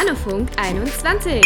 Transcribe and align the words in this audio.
Annefunk 0.00 0.48
21. 0.56 1.44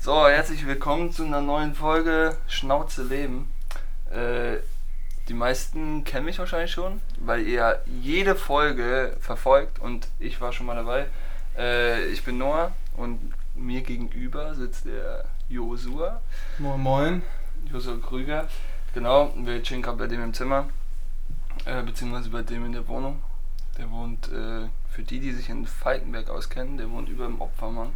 So, 0.00 0.26
herzlich 0.26 0.66
willkommen 0.66 1.12
zu 1.12 1.22
einer 1.24 1.40
neuen 1.40 1.72
Folge 1.72 2.36
Schnauze 2.48 3.04
Leben. 3.04 3.52
Äh, 4.10 4.56
die 5.28 5.34
meisten 5.34 6.02
kennen 6.02 6.24
mich 6.24 6.40
wahrscheinlich 6.40 6.72
schon, 6.72 7.00
weil 7.20 7.46
ihr 7.46 7.80
jede 8.02 8.34
Folge 8.34 9.16
verfolgt 9.20 9.78
und 9.78 10.08
ich 10.18 10.40
war 10.40 10.52
schon 10.52 10.66
mal 10.66 10.74
dabei. 10.74 11.06
Äh, 11.56 12.06
ich 12.06 12.24
bin 12.24 12.38
Noah 12.38 12.72
und 12.96 13.20
mir 13.54 13.82
gegenüber 13.82 14.52
sitzt 14.56 14.86
der 14.86 15.26
Josua. 15.48 16.20
Moin 16.58 16.80
Moin. 16.80 17.22
Josua 17.72 17.98
Krüger. 18.04 18.48
Genau, 18.94 19.32
wir 19.36 19.62
chillen 19.62 19.82
gerade 19.82 19.98
bei 19.98 20.08
dem 20.08 20.24
im 20.24 20.34
Zimmer, 20.34 20.66
äh, 21.66 21.84
beziehungsweise 21.84 22.30
bei 22.30 22.42
dem 22.42 22.66
in 22.66 22.72
der 22.72 22.88
Wohnung. 22.88 23.22
Der 23.78 23.90
wohnt, 23.90 24.28
äh, 24.32 24.68
für 24.90 25.02
die, 25.02 25.20
die 25.20 25.32
sich 25.32 25.48
in 25.48 25.66
Falkenberg 25.66 26.30
auskennen, 26.30 26.78
der 26.78 26.90
wohnt 26.90 27.08
über 27.08 27.26
dem 27.26 27.40
Opfermann. 27.40 27.92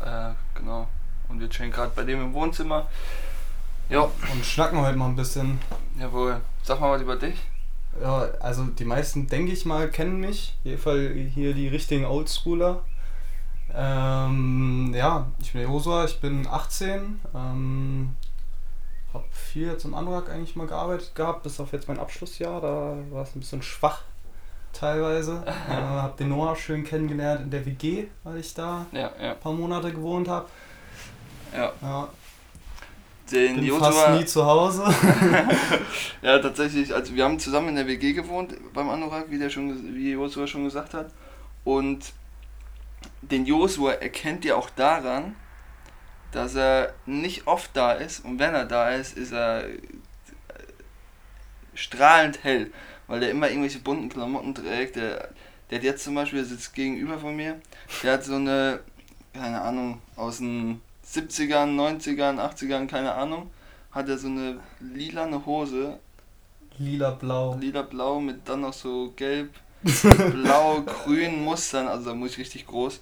Äh, 0.00 0.30
genau. 0.54 0.88
Und 1.28 1.40
wir 1.40 1.50
chillen 1.50 1.70
gerade 1.70 1.92
bei 1.94 2.04
dem 2.04 2.22
im 2.22 2.32
Wohnzimmer. 2.32 2.86
Ja, 3.90 4.02
Und 4.02 4.44
schnacken 4.44 4.80
heute 4.80 4.96
mal 4.96 5.08
ein 5.08 5.16
bisschen. 5.16 5.58
jawohl. 5.98 6.40
Sag 6.62 6.80
mal 6.80 6.92
was 6.92 7.02
über 7.02 7.16
dich. 7.16 7.38
Ja, 8.00 8.28
also 8.40 8.64
die 8.64 8.84
meisten, 8.84 9.26
denke 9.26 9.52
ich 9.52 9.64
mal, 9.64 9.90
kennen 9.90 10.20
mich. 10.20 10.54
Auf 10.60 10.64
jeden 10.66 10.82
Fall 10.82 11.08
hier 11.34 11.54
die 11.54 11.68
richtigen 11.68 12.04
Oldschooler. 12.04 12.82
Ähm, 13.74 14.92
ja, 14.94 15.26
ich 15.40 15.52
bin 15.52 15.62
Josua, 15.62 16.04
ich 16.04 16.20
bin 16.20 16.46
18. 16.46 17.20
Ähm, 17.34 18.16
hab 19.12 19.24
viel 19.34 19.68
jetzt 19.68 19.84
im 19.84 19.94
Anorak 19.94 20.30
eigentlich 20.30 20.56
mal 20.56 20.66
gearbeitet 20.66 21.14
gehabt, 21.14 21.42
bis 21.42 21.58
auf 21.60 21.72
jetzt 21.72 21.88
mein 21.88 21.98
Abschlussjahr. 21.98 22.60
Da 22.60 22.96
war 23.10 23.22
es 23.22 23.34
ein 23.34 23.40
bisschen 23.40 23.62
schwach 23.62 24.02
teilweise. 24.72 25.42
äh, 25.68 25.72
hab 25.72 26.16
den 26.16 26.28
Noah 26.30 26.56
schön 26.56 26.84
kennengelernt 26.84 27.42
in 27.42 27.50
der 27.50 27.64
WG, 27.66 28.06
weil 28.24 28.38
ich 28.38 28.54
da 28.54 28.86
Ja, 28.92 29.10
ja, 29.20 29.32
ein 29.32 29.40
paar 29.40 29.52
Monate 29.52 29.90
gewohnt 29.92 30.28
habe. 30.28 30.46
ja. 31.54 31.72
Ja, 31.80 32.08
Den 33.30 33.56
bin 33.56 33.64
Josua. 33.66 33.92
fast 33.92 34.10
nie 34.20 34.24
zu 34.26 34.44
Hause. 34.46 34.84
Ja, 36.22 36.38
tatsächlich, 36.40 36.94
also 36.94 37.14
wir 37.14 37.24
haben 37.24 37.38
zusammen 37.38 37.68
in 37.68 37.76
der 37.76 37.86
WG 37.86 38.12
gewohnt 38.12 38.54
beim 38.72 38.88
Anorak, 38.90 39.26
wie 39.30 39.38
der 39.38 39.50
schon 39.50 39.94
wie 39.94 40.12
Josua 40.12 40.46
schon 40.46 40.64
gesagt 40.64 40.94
hat. 40.94 41.10
Und 41.64 42.12
den 43.22 43.46
Josua 43.46 43.92
erkennt 43.92 44.44
ihr 44.44 44.56
auch 44.56 44.70
daran, 44.70 45.36
dass 46.32 46.54
er 46.56 46.92
nicht 47.06 47.46
oft 47.46 47.70
da 47.74 47.92
ist 47.92 48.24
und 48.24 48.38
wenn 48.38 48.54
er 48.54 48.64
da 48.66 48.90
ist, 48.90 49.16
ist 49.16 49.32
er 49.32 49.64
äh, 49.68 49.78
strahlend 51.74 52.42
hell, 52.44 52.70
weil 53.08 53.22
er 53.22 53.30
immer 53.30 53.48
irgendwelche 53.48 53.80
bunten 53.80 54.08
Klamotten 54.08 54.54
trägt. 54.54 54.96
Der, 54.96 55.30
der 55.70 55.78
hat 55.78 55.84
jetzt 55.84 56.04
zum 56.04 56.14
Beispiel, 56.14 56.38
der 56.38 56.48
sitzt 56.48 56.74
gegenüber 56.74 57.18
von 57.18 57.34
mir, 57.34 57.60
der 58.02 58.12
hat 58.14 58.24
so 58.24 58.36
eine, 58.36 58.80
keine 59.32 59.60
Ahnung, 59.60 60.00
aus 60.14 60.38
den 60.38 60.80
70ern, 61.04 61.74
90ern, 61.74 62.38
80ern, 62.38 62.86
keine 62.86 63.14
Ahnung, 63.14 63.50
hat 63.90 64.08
er 64.08 64.18
so 64.18 64.28
eine 64.28 64.60
lilane 64.80 65.44
Hose 65.44 65.98
Lila-blau. 66.78 67.56
lila-blau 67.56 68.20
mit 68.20 68.48
dann 68.48 68.60
noch 68.60 68.72
so 68.72 69.12
gelb, 69.16 69.50
blau, 70.32 70.82
grün 70.82 71.44
Mustern, 71.44 71.88
also 71.88 72.10
da 72.10 72.14
muss 72.14 72.32
ich 72.32 72.38
richtig 72.38 72.66
groß. 72.66 73.00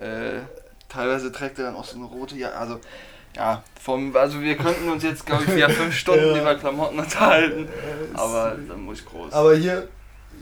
Äh, 0.00 0.40
teilweise 0.88 1.32
trägt 1.32 1.58
er 1.58 1.66
dann 1.66 1.76
auch 1.76 1.84
so 1.84 1.96
eine 1.96 2.06
rote, 2.06 2.36
ja, 2.36 2.50
also 2.50 2.80
ja, 3.38 3.62
vom, 3.80 4.14
also 4.16 4.40
wir 4.42 4.56
könnten 4.56 4.88
uns 4.90 5.02
jetzt, 5.02 5.24
glaube 5.24 5.44
ich, 5.44 5.54
wieder 5.56 5.70
fünf 5.70 5.94
Stunden 5.96 6.26
Ja. 6.34 6.40
über 6.42 6.54
Klamotten 6.56 6.98
unterhalten, 6.98 7.68
aber 8.14 8.56
dann 8.68 8.82
muss 8.82 8.98
ich 9.00 9.06
groß. 9.06 9.32
Aber 9.32 9.54
hier, 9.54 9.88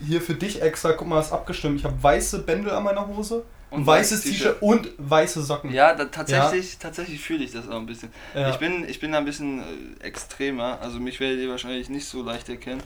hier 0.04 0.20
für 0.20 0.34
dich 0.34 0.60
extra, 0.62 0.92
guck 0.92 1.06
mal, 1.06 1.20
ist 1.20 1.30
abgestimmt. 1.32 1.78
Ich 1.78 1.84
habe 1.84 2.02
weiße 2.02 2.40
Bändel 2.40 2.72
an 2.72 2.82
meiner 2.82 3.06
Hose, 3.06 3.44
Und 3.70 3.86
weißes 3.86 4.22
T-Shirt 4.22 4.56
und 4.62 4.88
weiße 4.98 5.42
Socken. 5.42 5.70
ja, 5.72 5.94
da, 5.94 6.06
tatsächlich, 6.06 6.78
tatsächlich 6.78 7.20
fühle 7.20 7.44
ich 7.44 7.52
das 7.52 7.68
auch 7.68 7.76
ein 7.76 7.86
bisschen. 7.86 8.10
Ja. 8.34 8.50
Ich 8.50 8.56
bin, 8.56 8.88
ich 8.88 8.98
bin 8.98 9.12
da 9.12 9.18
ein 9.18 9.24
bisschen 9.26 9.60
äh, 9.60 10.04
extremer, 10.04 10.78
also 10.80 10.98
mich 10.98 11.20
werdet 11.20 11.38
ihr 11.40 11.50
wahrscheinlich 11.50 11.88
nicht 11.90 12.06
so 12.08 12.22
leicht 12.22 12.48
erkennen, 12.48 12.82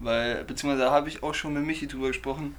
weil, 0.00 0.42
beziehungsweise 0.44 0.90
habe 0.90 1.08
ich 1.08 1.22
auch 1.22 1.34
schon 1.34 1.52
mit 1.54 1.64
Michi 1.64 1.86
drüber 1.86 2.08
gesprochen. 2.08 2.56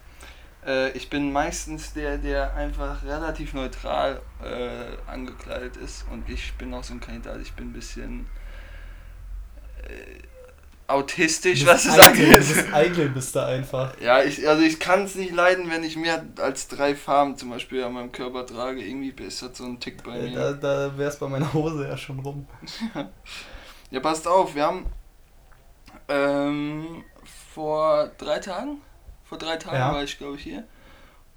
Äh, 0.65 0.91
ich 0.91 1.09
bin 1.09 1.31
meistens 1.31 1.93
der, 1.93 2.17
der 2.17 2.53
einfach 2.55 3.03
relativ 3.03 3.53
neutral 3.53 4.21
äh, 4.43 5.09
angekleidet 5.11 5.77
ist 5.77 6.05
und 6.11 6.29
ich 6.29 6.53
bin 6.53 6.73
auch 6.73 6.83
so 6.83 6.93
ein 6.93 6.99
Kandidat, 6.99 7.39
ich 7.41 7.53
bin 7.53 7.69
ein 7.69 7.73
bisschen 7.73 8.27
äh, 9.83 10.19
autistisch, 10.87 11.65
was 11.65 11.85
es 11.85 11.95
Du 11.95 12.01
angeht. 12.05 12.35
bist 12.37 12.73
eitel, 12.73 13.09
bist 13.09 13.35
du 13.35 13.45
einfach. 13.45 13.93
Ja, 14.01 14.21
ich, 14.23 14.47
also 14.47 14.63
ich 14.63 14.79
kann 14.79 15.03
es 15.03 15.15
nicht 15.15 15.33
leiden, 15.33 15.69
wenn 15.71 15.83
ich 15.83 15.95
mehr 15.95 16.23
als 16.39 16.67
drei 16.67 16.95
Farben 16.95 17.37
zum 17.37 17.49
Beispiel 17.49 17.83
an 17.83 17.93
meinem 17.93 18.11
Körper 18.11 18.45
trage. 18.45 18.81
Irgendwie 18.83 19.13
ist 19.23 19.41
das 19.41 19.57
so 19.57 19.65
ein 19.65 19.79
Tick 19.79 20.03
bei 20.03 20.17
Äh, 20.17 20.29
mir. 20.29 20.35
Da, 20.35 20.53
da 20.53 20.97
wär's 20.97 21.17
bei 21.19 21.27
meiner 21.27 21.51
Hose 21.53 21.87
ja 21.87 21.97
schon 21.97 22.19
rum. 22.19 22.47
Ja, 23.91 23.99
passt 23.99 24.27
auf, 24.27 24.55
wir 24.55 24.63
haben 24.63 24.87
ähm, 26.07 27.03
vor 27.53 28.09
drei 28.17 28.39
Tagen, 28.39 28.81
vor 29.25 29.37
drei 29.37 29.57
Tagen 29.57 29.77
Ja. 29.77 29.93
war 29.93 30.03
ich 30.03 30.17
glaube 30.17 30.35
ich 30.37 30.43
hier 30.43 30.63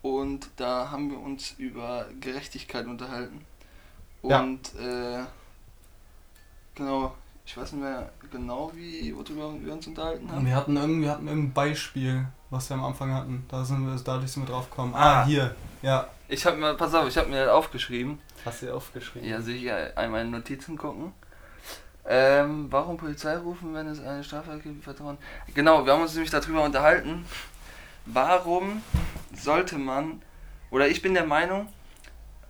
und 0.03 0.49
da 0.57 0.91
haben 0.91 1.11
wir 1.11 1.19
uns 1.19 1.55
über 1.59 2.07
Gerechtigkeit 2.21 2.87
unterhalten 2.87 3.45
Ja. 4.23 4.41
und 4.41 4.75
äh, 4.77 5.25
genau, 6.75 7.15
ich 7.45 7.57
weiß 7.57 7.73
nicht 7.73 7.83
mehr 7.83 8.11
genau 8.31 8.71
wie 8.75 9.15
worüber 9.15 9.53
wir 9.61 9.73
uns 9.73 9.87
unterhalten 9.87 10.31
haben. 10.31 10.45
Wir 10.47 10.55
hatten 10.57 10.77
irgendwie 10.77 11.09
hatten 11.09 11.27
irgendein 11.29 11.53
Beispiel, 11.53 12.27
was 12.51 12.69
wir 12.71 12.75
am 12.75 12.85
Anfang 12.85 13.13
hatten. 13.15 13.45
Da 13.49 13.65
sind 13.65 13.87
wir, 13.87 13.97
dadurch 14.03 14.31
sind 14.33 14.47
wir 14.47 14.53
drauf 14.53 14.69
gekommen. 14.69 14.95
Ah. 14.95 15.23
Ah, 15.23 15.25
hier. 15.27 15.55
Ja. 15.83 16.09
Ich 16.29 16.45
habe 16.45 16.57
mir, 16.57 16.75
pass 16.75 16.93
auf, 16.95 17.07
ich 17.07 17.17
habe 17.17 17.29
mir 17.29 17.55
aufgeschrieben. 17.55 18.19
Hast 18.45 18.63
du 18.63 18.67
ja 18.67 18.75
aufgeschrieben. 18.75 19.29
Ja, 19.29 19.41
sicher, 19.41 19.93
einmal 19.97 20.23
in 20.23 20.31
Notizen 20.33 20.77
gucken. 20.77 21.13
Ähm, 22.09 22.67
warum 22.71 22.97
Polizei 22.97 23.37
rufen, 23.37 23.75
wenn 23.75 23.87
es 23.89 24.01
eine 24.01 24.23
Straftat 24.23 24.63
gibt? 24.63 24.83
Vertrauen. 24.85 25.19
Genau, 25.55 25.85
wir 25.85 25.93
haben 25.93 26.03
uns 26.03 26.15
nämlich 26.15 26.31
darüber 26.31 26.63
unterhalten. 26.65 27.25
Warum 28.06 28.83
sollte 29.34 29.78
man, 29.78 30.22
oder 30.71 30.89
ich 30.89 31.03
bin 31.03 31.15
der 31.15 31.27
Meinung, 31.27 31.69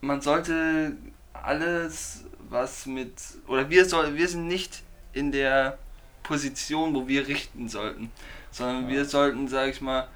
man 0.00 0.20
sollte 0.20 0.96
alles, 1.32 2.24
was 2.48 2.86
mit, 2.86 3.12
oder 3.46 3.68
wir 3.70 3.84
soll, 3.86 4.14
wir 4.14 4.28
sind 4.28 4.46
nicht 4.46 4.82
in 5.12 5.32
der 5.32 5.78
Position, 6.22 6.94
wo 6.94 7.08
wir 7.08 7.26
richten 7.26 7.68
sollten, 7.68 8.10
sondern 8.50 8.84
Ja. 8.84 8.96
wir 8.96 9.04
sollten, 9.04 9.48
sage 9.48 9.70
ich 9.70 9.80
mal, 9.80 10.08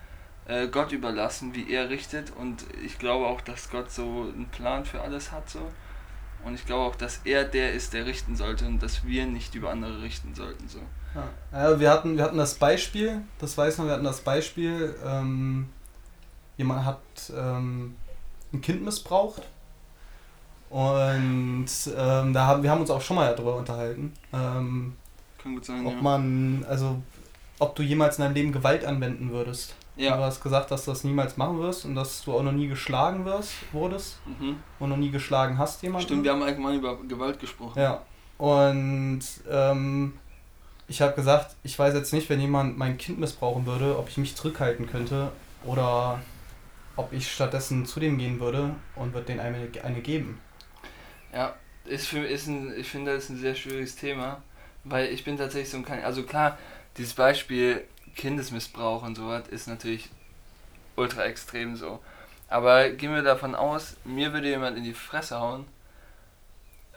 äh, 0.47 0.69
Gott 0.69 0.93
überlassen, 0.93 1.55
wie 1.55 1.72
er 1.72 1.89
richtet. 1.91 2.31
Und 2.37 2.65
ich 2.84 2.99
glaube 2.99 3.27
auch, 3.27 3.41
dass 3.41 3.71
Gott 3.71 3.91
so 3.91 4.03
einen 4.34 4.49
Plan 4.51 4.84
für 4.84 5.01
alles 5.01 5.31
hat 5.33 5.49
so. 5.49 5.71
Und 6.45 6.55
ich 6.55 6.65
glaube 6.67 6.91
auch, 6.91 6.97
dass 6.97 7.21
er 7.25 7.45
der 7.45 7.73
ist, 7.73 7.93
der 7.93 8.06
richten 8.06 8.34
sollte 8.34 8.67
und 8.67 8.83
dass 8.83 9.05
wir 9.05 9.27
nicht 9.27 9.55
über 9.55 9.71
andere 9.71 10.03
richten 10.03 10.34
sollten 10.34 10.69
so. 10.69 10.78
Ja, 11.15 11.28
ja, 11.71 11.81
wir, 11.81 11.91
hatten, 11.91 12.17
wir 12.17 12.25
hatten 12.25 12.39
das 12.39 12.55
Beispiel, 12.55 13.23
das 13.39 13.59
weiß 13.59 13.78
man, 13.78 13.89
wir 13.89 13.95
hatten 13.95 14.05
das 14.05 14.21
Beispiel, 14.21 14.95
ähm, 15.05 15.69
jemand 16.56 16.84
hat 16.84 17.01
ähm, 17.37 17.97
ein 18.53 18.61
Kind 18.61 18.84
missbraucht 18.84 19.43
und 20.71 21.67
ähm, 21.97 22.33
da 22.33 22.47
haben 22.47 22.62
wir 22.62 22.71
haben 22.71 22.81
uns 22.81 22.91
auch 22.91 23.01
schon 23.01 23.17
mal 23.17 23.34
darüber 23.34 23.57
unterhalten, 23.57 24.12
ähm, 24.33 24.97
Kann 25.43 25.55
gut 25.55 25.65
sein, 25.65 25.84
ob 25.84 25.95
ja. 25.95 26.01
man, 26.01 26.65
also 26.69 27.03
ob 27.59 27.75
du 27.75 27.83
jemals 27.83 28.19
in 28.19 28.25
deinem 28.25 28.34
Leben 28.34 28.53
Gewalt 28.53 28.84
anwenden 28.84 29.31
würdest. 29.31 29.75
Du 30.00 30.06
Ja. 30.06 30.19
hast 30.19 30.43
gesagt, 30.43 30.71
dass 30.71 30.87
du 30.87 30.93
das 30.93 31.05
niemals 31.05 31.37
machen 31.37 31.59
wirst 31.61 31.84
und 31.84 31.94
dass 31.94 32.22
du 32.25 32.33
auch 32.33 32.43
noch 32.43 32.53
nie 32.53 32.69
geschlagen 32.69 33.25
wirst, 33.27 33.53
wurdest 33.72 34.19
Mhm. 34.27 34.56
und 34.78 34.88
noch 34.88 34.97
nie 34.97 35.11
geschlagen 35.11 35.59
hast 35.59 35.83
jemanden. 35.83 36.06
Stimmt, 36.06 36.25
wir 36.25 36.33
haben 36.33 36.43
allgemein 36.43 36.77
über 36.77 36.97
Gewalt 37.03 37.38
gesprochen. 37.38 37.78
Ja. 37.78 38.03
Und 38.39 39.21
ähm, 39.50 40.15
ich 40.89 41.03
habe 41.03 41.15
gesagt, 41.15 41.55
ich 41.62 41.78
weiß 41.78 41.93
jetzt 41.94 42.12
nicht, 42.15 42.31
wenn 42.31 42.41
jemand 42.41 42.78
mein 42.78 42.97
Kind 42.97 43.19
missbrauchen 43.21 43.66
würde, 43.66 43.99
ob 43.99 44.09
ich 44.09 44.16
mich 44.16 44.34
zurückhalten 44.34 44.89
könnte 44.89 45.30
oder 45.65 46.21
ob 46.97 47.13
ich 47.13 47.30
stattdessen 47.30 47.84
zu 47.84 48.01
dem 48.01 48.16
gehen 48.16 48.41
würde 48.41 48.75
und 48.97 49.13
würde 49.13 49.27
denen 49.27 49.41
eine, 49.41 49.69
eine 49.84 50.01
geben. 50.01 50.41
Ja, 51.34 51.54
ist 51.84 52.07
für, 52.07 52.21
ist 52.21 52.47
ein, 52.47 52.72
ich 52.77 52.89
finde, 52.89 53.15
das 53.15 53.25
ist 53.25 53.30
ein 53.30 53.39
sehr 53.39 53.54
schwieriges 53.54 53.97
Thema, 53.97 54.42
weil 54.84 55.07
ich 55.13 55.25
bin 55.25 55.36
tatsächlich 55.36 55.71
so 55.71 55.77
ein 55.77 56.04
also 56.04 56.22
klar, 56.22 56.57
dieses 56.97 57.13
Beispiel 57.13 57.84
Kindesmissbrauch 58.16 59.03
und 59.03 59.16
sowas 59.16 59.48
ist 59.48 59.68
natürlich 59.68 60.10
ultra 60.97 61.24
extrem 61.24 61.77
so. 61.77 62.01
Aber 62.48 62.91
gehen 62.91 63.15
wir 63.15 63.22
davon 63.22 63.54
aus, 63.54 63.97
mir 64.04 64.33
würde 64.33 64.48
jemand 64.48 64.77
in 64.77 64.84
die 64.84 64.95
Fresse 64.95 65.39
hauen, 65.39 65.66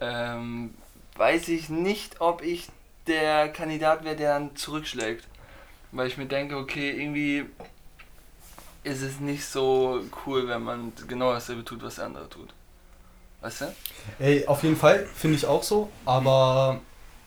ähm, 0.02 0.74
weiß 1.16 1.48
ich 1.50 1.70
nicht, 1.70 2.22
ob 2.22 2.42
ich 2.42 2.68
der 3.08 3.50
Kandidat 3.50 4.04
wäre, 4.04 4.16
der 4.16 4.34
dann 4.34 4.56
zurückschlägt. 4.56 5.28
Weil 5.92 6.08
ich 6.08 6.18
mir 6.18 6.26
denke, 6.26 6.58
okay, 6.58 6.90
irgendwie 6.90 7.46
ist 8.84 9.02
es 9.02 9.20
nicht 9.20 9.46
so 9.46 10.02
cool, 10.26 10.48
wenn 10.48 10.64
man 10.64 10.92
genau 11.08 11.32
dasselbe 11.34 11.64
tut, 11.64 11.84
was 11.84 11.96
der 11.96 12.06
andere 12.06 12.30
tut. 12.30 12.54
Weißt 13.42 13.62
du? 13.62 13.76
Ey, 14.20 14.46
auf 14.48 14.64
jeden 14.64 14.76
Fall, 14.76 15.06
finde 15.06 15.38
ich 15.38 15.46
auch 15.46 15.64
so, 15.64 15.92
aber 16.06 16.82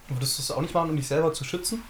würdest 0.08 0.38
du 0.38 0.42
es 0.42 0.50
auch 0.50 0.60
nicht 0.60 0.74
machen, 0.74 0.90
um 0.90 0.96
dich 0.96 1.06
selber 1.06 1.32
zu 1.32 1.44
schützen? 1.44 1.82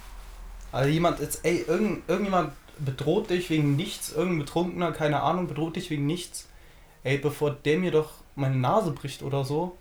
Also 0.77 0.91
jemand 0.91 1.21
jetzt, 1.21 1.45
ey, 1.45 1.65
irgend, 1.67 2.09
irgendjemand 2.09 2.53
bedroht 2.79 3.31
dich 3.31 3.49
wegen 3.51 3.77
nichts, 3.77 4.13
irgendein 4.13 4.41
Betrunkener, 4.41 4.93
keine 4.93 5.23
Ahnung, 5.23 5.49
bedroht 5.49 5.77
dich 5.77 5.91
wegen 5.91 6.07
nichts. 6.07 6.49
ey, 7.05 7.19
bevor 7.19 7.53
der 7.53 7.79
mir 7.79 7.93
doch 7.93 8.15
meine 8.35 8.57
Nase 8.57 8.91
bricht 8.91 9.23
oder 9.23 9.45
so. 9.45 9.77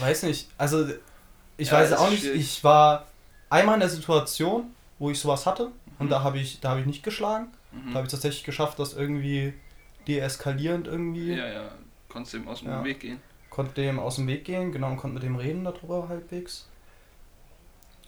Weiß 0.00 0.22
nicht, 0.22 0.48
also 0.58 0.86
ich 1.58 1.68
Ja, 1.70 1.74
weiß 1.74 1.92
auch 1.92 2.10
nicht, 2.10 2.22
schwierig. 2.22 2.40
ich 2.40 2.64
war 2.64 3.06
einmal 3.50 3.74
in 3.74 3.80
der 3.80 3.88
Situation, 3.90 4.74
wo 4.98 5.10
ich 5.10 5.18
sowas 5.20 5.44
hatte 5.46 5.70
und 5.98 6.06
Mhm. 6.06 6.10
da 6.10 6.22
habe 6.22 6.38
ich, 6.38 6.60
da 6.60 6.70
habe 6.70 6.80
ich 6.80 6.86
nicht 6.86 7.02
geschlagen. 7.02 7.48
Mhm. 7.72 7.90
Da 7.90 7.94
habe 7.96 8.06
ich 8.06 8.10
tatsächlich 8.12 8.44
geschafft, 8.44 8.78
das 8.78 8.94
irgendwie 8.94 9.52
deeskalierend 10.08 10.86
irgendwie. 10.86 11.34
Ja, 11.34 11.46
ja, 11.46 11.70
konntest 12.08 12.34
ihm 12.34 12.48
aus 12.48 12.60
dem 12.60 12.68
Ja. 12.68 12.82
Weg 12.84 13.00
gehen. 13.00 13.20
Konnte 13.50 13.74
dem 13.74 13.98
aus 14.00 14.16
dem 14.16 14.26
Weg 14.26 14.44
gehen, 14.44 14.72
genau, 14.72 14.88
und 14.88 14.96
konnte 14.96 15.14
mit 15.14 15.22
dem 15.22 15.36
reden 15.36 15.64
darüber 15.64 16.08
halbwegs. 16.08 16.66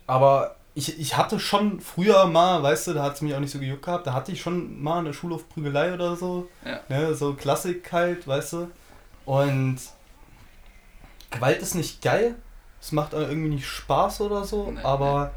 Aber 0.06 0.56
ich, 0.78 0.98
ich 1.00 1.16
hatte 1.16 1.40
schon 1.40 1.80
früher 1.80 2.26
mal, 2.26 2.62
weißt 2.62 2.86
du, 2.88 2.94
da 2.94 3.02
hat 3.02 3.14
es 3.16 3.20
mich 3.22 3.34
auch 3.34 3.40
nicht 3.40 3.50
so 3.50 3.58
gejuckt 3.58 3.84
gehabt, 3.84 4.06
da 4.06 4.12
hatte 4.12 4.30
ich 4.32 4.40
schon 4.40 4.80
mal 4.82 5.00
eine 5.00 5.12
Schulhofprügelei 5.12 5.92
oder 5.92 6.14
so. 6.16 6.48
Ja. 6.64 6.80
Ne, 6.88 7.14
so 7.14 7.34
Klassik 7.34 7.90
halt, 7.92 8.26
weißt 8.26 8.52
du. 8.54 8.70
Und 9.24 9.78
Gewalt 11.30 11.60
ist 11.60 11.74
nicht 11.74 12.00
geil. 12.02 12.36
Es 12.80 12.92
macht 12.92 13.12
irgendwie 13.12 13.48
nicht 13.50 13.66
Spaß 13.66 14.20
oder 14.20 14.44
so, 14.44 14.70
Nee, 14.70 14.80
aber 14.84 15.32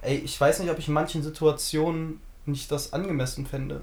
ey, 0.00 0.16
ich 0.16 0.40
weiß 0.40 0.60
nicht, 0.60 0.70
ob 0.70 0.78
ich 0.78 0.88
in 0.88 0.94
manchen 0.94 1.22
Situationen 1.22 2.20
nicht 2.46 2.72
das 2.72 2.92
angemessen 2.94 3.46
fände. 3.46 3.82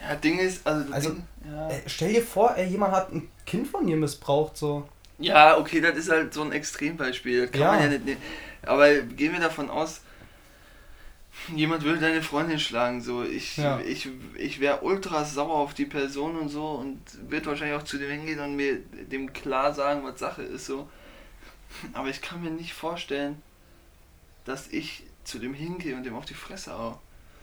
Ja, 0.00 0.16
Ding 0.16 0.38
ist, 0.38 0.66
also, 0.66 0.90
Also, 0.92 1.10
Ding, 1.10 1.24
ja. 1.52 1.68
Ey, 1.68 1.82
stell 1.86 2.12
dir 2.14 2.22
vor, 2.22 2.56
ey, 2.56 2.66
jemand 2.66 2.92
hat 2.94 3.12
ein 3.12 3.28
Kind 3.44 3.68
von 3.68 3.86
dir 3.86 3.96
missbraucht, 3.96 4.56
so. 4.56 4.88
ja, 5.18 5.58
okay, 5.58 5.82
das 5.82 5.96
ist 5.98 6.10
halt 6.10 6.32
so 6.32 6.40
ein 6.42 6.52
Extrembeispiel. 6.52 7.42
Das 7.42 7.50
kann 7.52 7.60
Ja. 7.60 7.72
man 7.72 7.82
ja 7.82 7.88
nicht 7.88 8.04
nehmen. 8.06 8.22
Aber 8.64 8.90
gehen 8.94 9.32
wir 9.34 9.40
davon 9.40 9.68
aus, 9.68 10.00
jemand 11.54 11.84
will 11.84 11.98
deine 11.98 12.22
Freundin 12.22 12.58
schlagen, 12.58 13.00
so. 13.00 13.22
Ich, 13.22 13.56
Ja. 13.56 13.80
ich, 13.80 14.08
ich 14.36 14.60
wäre 14.60 14.82
ultra 14.82 15.24
sauer 15.24 15.56
auf 15.56 15.74
die 15.74 15.86
Person 15.86 16.36
und 16.36 16.48
so 16.48 16.66
und 16.72 17.00
wird 17.30 17.46
wahrscheinlich 17.46 17.76
auch 17.76 17.84
zu 17.84 17.98
dem 17.98 18.10
hingehen 18.10 18.40
und 18.40 18.56
mir 18.56 18.78
dem 18.78 19.32
klar 19.32 19.72
sagen, 19.74 20.04
was 20.04 20.18
Sache 20.18 20.42
ist, 20.42 20.66
so. 20.66 20.88
Aber 21.92 22.08
ich 22.08 22.20
kann 22.20 22.42
mir 22.42 22.50
nicht 22.50 22.72
vorstellen, 22.72 23.40
dass 24.44 24.68
ich 24.68 25.04
zu 25.24 25.38
dem 25.38 25.54
hingehe 25.54 25.96
und 25.96 26.04
dem 26.04 26.16
auf 26.16 26.24
die 26.24 26.34
Fresse 26.34 26.72
hau. 26.72 27.00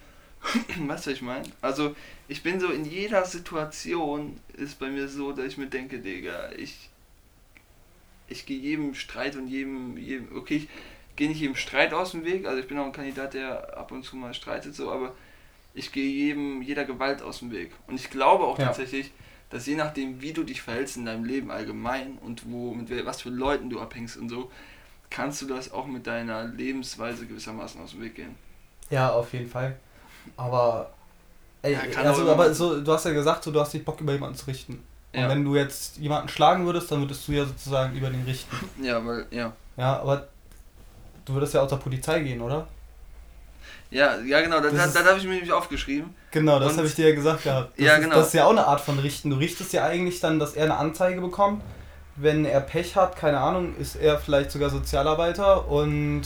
weißt 0.44 0.78
du, 0.78 0.88
was 0.88 1.08
ich 1.08 1.22
meine? 1.22 1.50
Also, 1.62 1.96
ich 2.28 2.44
bin 2.44 2.60
so 2.60 2.70
in 2.70 2.86
jeder 2.86 3.26
Situation 3.26 4.40
ist 4.54 4.80
bei 4.80 4.90
mir 4.90 5.08
so, 5.08 5.32
dass 5.32 5.46
ich 5.46 5.58
mir 5.58 5.68
denke, 5.68 6.00
Digga, 6.00 6.52
ich 6.52 6.90
ich 8.30 8.46
gehe 8.46 8.60
jedem 8.60 8.94
Streit 8.94 9.36
und 9.36 9.48
jedem, 9.48 9.98
jedem 9.98 10.36
okay, 10.36 10.58
ich 10.58 10.68
gehe 11.18 11.28
nicht 11.28 11.42
jedem 11.42 11.56
Streit 11.56 11.94
aus 11.94 12.12
dem 12.12 12.24
Weg, 12.24 12.46
also 12.48 12.60
ich 12.60 12.68
bin 12.68 12.78
auch 12.80 12.86
ein 12.86 12.92
Kandidat, 12.94 13.34
der 13.34 13.78
ab 13.78 13.92
und 13.92 14.04
zu 14.04 14.16
mal 14.16 14.34
streitet 14.34 14.74
so, 14.76 14.92
aber 14.92 15.14
ich 15.74 15.92
gehe 15.92 16.10
jedem, 16.10 16.62
jeder 16.62 16.86
Gewalt 16.86 17.22
aus 17.22 17.40
dem 17.40 17.52
Weg. 17.52 17.72
Und 17.88 17.96
ich 17.96 18.10
glaube 18.10 18.46
auch 18.46 18.58
Ja. 18.58 18.68
tatsächlich, 18.68 19.12
dass 19.50 19.66
je 19.66 19.76
nachdem, 19.76 20.22
wie 20.22 20.34
du 20.34 20.44
dich 20.44 20.62
verhältst 20.62 20.98
in 20.98 21.06
deinem 21.06 21.24
Leben 21.26 21.52
allgemein 21.52 22.18
und 22.22 22.50
wo, 22.50 22.74
mit 22.74 22.90
was 23.06 23.22
für 23.22 23.30
Leuten 23.30 23.70
du 23.70 23.80
abhängst 23.80 24.18
und 24.18 24.30
so, 24.30 24.52
kannst 25.10 25.42
du 25.42 25.48
das 25.48 25.72
auch 25.72 25.88
mit 25.88 26.06
deiner 26.08 26.46
Lebensweise 26.46 27.26
gewissermaßen 27.26 27.82
aus 27.82 27.92
dem 27.92 28.02
Weg 28.02 28.16
gehen. 28.16 28.36
Ja, 28.90 29.12
auf 29.12 29.32
jeden 29.34 29.50
Fall. 29.50 29.78
Aber, 30.36 30.92
ey, 31.62 31.74
Ja, 31.74 31.80
also, 32.04 32.24
aber- 32.24 32.32
aber 32.34 32.54
so, 32.54 32.82
du 32.82 32.92
hast 32.92 33.06
ja 33.06 33.12
gesagt, 33.14 33.44
so, 33.44 33.52
du 33.52 33.60
hast 33.60 33.74
nicht 33.74 33.86
Bock, 33.86 34.02
über 34.02 34.14
jemanden 34.14 34.36
zu 34.38 34.48
richten. 34.48 34.84
Und 35.14 35.22
Ja. 35.22 35.30
wenn 35.30 35.46
du 35.46 35.56
jetzt 35.56 35.98
jemanden 35.98 36.28
schlagen 36.30 36.66
würdest, 36.66 36.92
dann 36.92 37.00
würdest 37.00 37.28
du 37.28 37.32
ja 37.32 37.46
sozusagen 37.46 37.96
über 37.96 38.10
den 38.10 38.24
richten. 38.26 38.56
Ja, 38.84 39.04
weil, 39.06 39.26
ja. 39.32 39.54
Ja, 39.78 40.00
aber 40.02 40.28
du 41.28 41.34
würdest 41.34 41.54
ja 41.54 41.62
auch 41.62 41.68
zur 41.68 41.80
Polizei 41.80 42.22
gehen, 42.22 42.42
oder? 42.42 42.68
Ja, 43.90 44.20
ja 44.20 44.42
genau, 44.42 44.60
da, 44.60 44.70
Das 44.70 44.94
da, 44.94 45.02
da 45.02 45.10
habe 45.10 45.20
ich 45.20 45.26
mir 45.26 45.36
nämlich 45.36 45.52
aufgeschrieben. 45.52 46.14
Genau, 46.32 46.60
das 46.60 46.78
habe 46.78 46.88
ich 46.88 46.96
dir 46.96 47.10
ja 47.10 47.16
gesagt 47.16 47.44
gehabt. 47.44 47.72
Das 47.78 47.86
Ja, 47.86 47.94
ist, 47.96 48.02
genau. 48.02 48.16
Das 48.16 48.28
ist 48.28 48.34
ja 48.34 48.46
auch 48.46 48.52
eine 48.52 48.66
Art 48.66 48.82
von 48.82 49.00
Richten. 49.00 49.30
Du 49.30 49.38
richtest 49.38 49.72
ja 49.74 49.86
eigentlich 49.86 50.20
dann, 50.20 50.40
dass 50.40 50.54
er 50.54 50.66
eine 50.66 50.78
Anzeige 50.78 51.22
bekommt. 51.22 51.64
Wenn 52.16 52.46
er 52.46 52.62
Pech 52.62 52.96
hat, 52.96 53.16
keine 53.16 53.40
Ahnung, 53.40 53.76
ist 53.78 53.96
er 53.96 54.18
vielleicht 54.20 54.52
sogar 54.52 54.70
Sozialarbeiter 54.72 55.68
und 55.68 56.24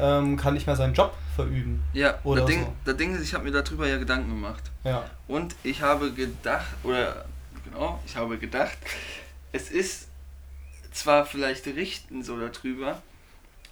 ähm, 0.00 0.36
kann 0.38 0.54
nicht 0.54 0.66
mehr 0.66 0.74
seinen 0.74 0.94
Job 0.94 1.12
verüben. 1.36 1.82
Ja, 1.92 2.18
Oder 2.24 2.40
das 2.40 2.50
Ding, 2.50 2.64
so. 2.64 2.72
das 2.86 2.96
Ding 2.96 3.14
ist, 3.14 3.22
ich 3.22 3.34
habe 3.34 3.44
mir 3.44 3.62
darüber 3.62 3.86
ja 3.86 3.98
Gedanken 3.98 4.30
gemacht. 4.30 4.62
Ja. 4.84 5.04
Und 5.28 5.54
ich 5.62 5.82
habe 5.82 6.10
gedacht, 6.12 6.66
oder 6.82 7.26
genau, 7.64 8.00
ich 8.06 8.16
habe 8.16 8.38
gedacht, 8.38 8.78
es 9.52 9.70
ist 9.70 10.08
zwar 10.92 11.26
vielleicht 11.26 11.66
richten 11.66 12.22
so 12.22 12.36
darüber, 12.38 13.02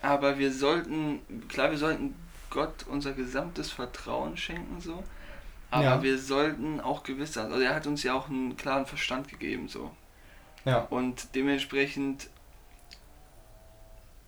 aber 0.06 0.38
wir 0.38 0.52
sollten, 0.52 1.20
klar, 1.48 1.70
wir 1.70 1.78
sollten 1.78 2.14
Gott 2.50 2.86
unser 2.88 3.12
gesamtes 3.12 3.70
Vertrauen 3.72 4.36
schenken 4.36 4.80
so, 4.80 5.02
aber 5.70 5.82
Ja. 5.84 6.02
wir 6.02 6.18
sollten 6.18 6.80
auch 6.80 7.02
gewisse, 7.02 7.42
also 7.42 7.58
er 7.60 7.74
hat 7.74 7.86
uns 7.86 8.02
ja 8.02 8.14
auch 8.14 8.28
einen 8.28 8.56
klaren 8.56 8.86
Verstand 8.86 9.28
gegeben 9.28 9.68
so. 9.68 9.90
Ja. 10.64 10.86
Und 10.90 11.34
dementsprechend 11.34 12.28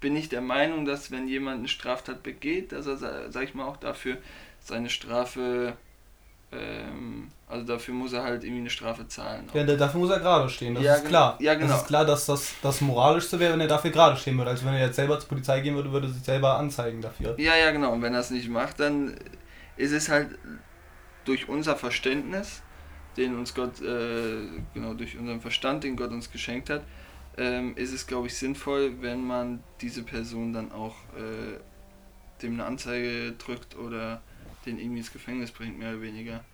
bin 0.01 0.15
ich 0.17 0.29
der 0.29 0.41
Meinung, 0.41 0.85
dass 0.85 1.11
wenn 1.11 1.27
jemand 1.29 1.59
eine 1.61 1.69
Straftat 1.69 2.23
begeht, 2.23 2.73
dass 2.73 2.87
er, 2.87 2.97
sa- 2.97 3.31
sag 3.33 3.45
ich 3.45 3.55
mal, 3.55 3.67
auch 3.67 3.77
dafür 3.77 4.19
seine 4.61 4.91
Strafe, 4.91 5.77
ähm, 6.53 7.31
also 7.49 7.65
dafür 7.67 7.95
muss 7.95 8.13
er 8.13 8.23
halt 8.23 8.45
irgendwie 8.45 8.61
eine 8.61 8.71
Strafe 8.71 9.07
zahlen. 9.09 9.49
Ja, 9.55 9.65
da- 9.65 9.77
dafür 9.77 10.01
muss 10.01 10.11
er 10.11 10.21
gerade 10.21 10.49
stehen, 10.49 10.75
das 10.75 10.85
Ja, 10.85 10.95
ist 10.97 11.05
klar. 11.07 11.37
ja, 11.41 11.55
genau. 11.55 11.69
Das 11.69 11.81
ist 11.83 11.87
klar, 11.87 12.05
dass 12.05 12.27
das 12.27 12.55
das 12.63 12.81
Moralischste 12.81 13.39
wäre, 13.41 13.53
wenn 13.55 13.61
er 13.61 13.69
dafür 13.69 13.91
gerade 13.91 14.17
stehen 14.17 14.37
würde. 14.37 14.51
Also 14.51 14.67
wenn 14.67 14.75
er 14.75 14.87
jetzt 14.87 14.97
selber 14.97 15.19
zur 15.19 15.29
Polizei 15.29 15.61
gehen 15.61 15.75
würde, 15.75 15.91
würde 15.93 16.07
er 16.09 16.13
sich 16.13 16.23
selber 16.25 16.59
anzeigen 16.59 17.01
dafür. 17.01 17.35
Ja, 17.39 17.57
ja, 17.57 17.71
genau. 17.71 17.93
Und 17.93 18.03
wenn 18.03 18.15
er 18.15 18.21
es 18.21 18.31
nicht 18.31 18.49
macht, 18.49 18.81
dann 18.81 19.17
ist 19.77 19.93
es 19.93 20.09
halt 20.09 20.39
durch 21.25 21.49
unser 21.49 21.77
Verständnis, 21.77 22.63
den 23.17 23.37
uns 23.37 23.55
Gott, 23.55 23.81
äh, 23.83 24.47
genau, 24.75 24.95
durch 24.95 25.19
unseren 25.19 25.41
Verstand, 25.41 25.85
den 25.85 25.97
Gott 25.97 26.11
uns 26.11 26.31
geschenkt 26.31 26.71
hat, 26.71 26.83
ähm, 27.37 27.77
ist 27.77 27.93
es, 27.93 28.07
glaube 28.07 28.27
ich, 28.27 28.37
sinnvoll, 28.37 28.95
wenn 29.01 29.25
man 29.27 29.63
diese 29.81 30.03
Person 30.03 30.53
dann 30.53 30.73
auch 30.73 30.95
äh, 31.17 31.59
dem 32.43 32.55
eine 32.55 32.65
Anzeige 32.65 33.33
drückt 33.33 33.77
oder 33.77 34.23
den 34.69 34.79
irgendwie 34.79 34.99
ins 34.99 35.13
Gefängnis 35.13 35.51
bringt, 35.51 35.79
mehr 35.79 35.91
oder 35.91 36.03
weniger. 36.03 36.45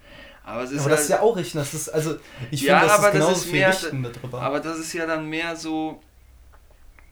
Aber 0.44 0.62
es 0.62 0.70
ist 0.70 0.80
aber 0.80 0.90
halt, 0.90 0.92
das 0.94 1.02
ist 1.04 1.08
ja 1.10 1.20
auch 1.20 1.36
Richten. 1.36 1.58
Das 1.58 1.72
ist, 1.74 1.88
also, 1.88 2.16
ich 2.50 2.60
Ja, 2.62 2.78
finde, 2.78 2.86
das 2.92 2.98
aber 2.98 3.08
ist 3.08 3.14
das 3.14 3.20
genauso 3.20 3.32
ist 3.40 3.44
viel 3.44 3.52
mehr- 3.60 3.68
Richten 3.70 4.00
mit 4.00 4.22
drüber. 4.22 4.42
Aber 4.42 4.60
das 4.60 4.78
ist 4.78 4.92
ja 4.92 5.06
dann 5.06 5.26
mehr 5.28 5.56
so 5.56 6.00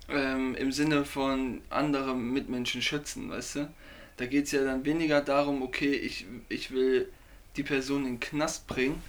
ähm, 0.09 0.55
im 0.57 0.73
Sinne 0.73 1.05
von 1.05 1.63
andere 1.71 2.15
Mitmenschen 2.15 2.83
schützen, 2.83 3.31
weißt 3.31 3.57
du? 3.57 3.73
Da 4.19 4.27
geht 4.27 4.45
es 4.47 4.53
ja 4.53 4.63
dann 4.65 4.85
weniger 4.85 5.21
darum, 5.23 5.63
okay, 5.63 5.93
ich, 5.95 6.27
ich 6.49 6.71
will 6.71 7.11
die 7.57 7.63
Person 7.63 8.03
in 8.05 8.15
den 8.15 8.21
Knast 8.21 8.67
bringen 8.67 9.03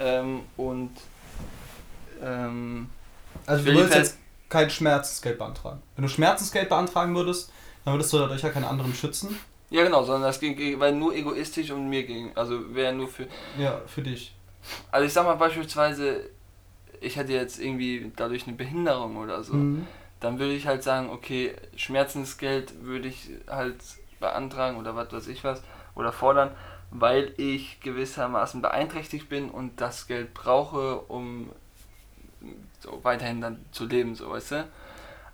ähm, 0.00 0.40
und 0.56 0.90
ähm, 2.22 2.88
Also 3.46 3.64
du 3.64 3.72
Pers- 3.78 3.94
jetzt 3.94 4.18
kein 4.48 4.70
Schmerzensgeld 4.70 5.38
beantragen. 5.38 5.82
Wenn 5.96 6.02
du 6.04 6.08
Schmerzensgeld 6.08 6.68
beantragen 6.70 7.14
würdest, 7.14 7.52
dann 7.84 7.94
würdest 7.94 8.12
du 8.12 8.18
dadurch 8.18 8.42
ja 8.42 8.48
keinen 8.50 8.64
anderen 8.64 8.94
schützen. 8.94 9.38
Ja 9.70 9.84
genau, 9.84 10.02
sondern 10.02 10.22
das 10.22 10.40
ging, 10.40 10.78
weil 10.80 10.94
nur 10.94 11.14
egoistisch 11.14 11.70
und 11.70 11.88
mir 11.88 12.04
ging, 12.04 12.32
also 12.36 12.74
wäre 12.74 12.92
nur 12.92 13.08
für 13.08 13.26
Ja, 13.56 13.80
für 13.86 14.02
dich. 14.02 14.34
Also 14.90 15.06
ich 15.06 15.12
sag 15.12 15.24
mal 15.24 15.34
beispielsweise, 15.36 16.28
ich 17.00 17.16
hätte 17.16 17.32
jetzt 17.32 17.58
irgendwie 17.60 18.12
dadurch 18.16 18.46
eine 18.46 18.56
Behinderung 18.56 19.16
oder 19.16 19.42
so, 19.42 19.54
Mhm. 19.54 19.86
dann 20.20 20.38
würde 20.38 20.54
ich 20.54 20.66
halt 20.66 20.82
sagen, 20.82 21.10
okay, 21.10 21.54
Schmerzensgeld 21.76 22.82
würde 22.84 23.08
ich 23.08 23.30
halt 23.48 23.76
beantragen 24.20 24.78
oder 24.78 24.96
was 24.96 25.12
weiß 25.12 25.28
ich 25.28 25.44
was 25.44 25.62
oder 25.94 26.12
fordern, 26.12 26.50
weil 26.90 27.34
ich 27.36 27.80
gewissermaßen 27.80 28.62
beeinträchtigt 28.62 29.28
bin 29.28 29.50
und 29.50 29.80
das 29.80 30.06
Geld 30.06 30.34
brauche, 30.34 31.00
um 31.02 31.50
so 32.80 33.00
weiterhin 33.02 33.40
dann 33.40 33.64
zu 33.72 33.86
leben, 33.86 34.14
so 34.14 34.30
weißt 34.30 34.52
du. 34.52 34.68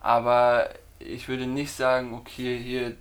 Aber 0.00 0.68
ich 0.98 1.28
würde 1.28 1.46
nicht 1.46 1.72
sagen, 1.72 2.14
okay, 2.14 2.58
hier, 2.58 2.96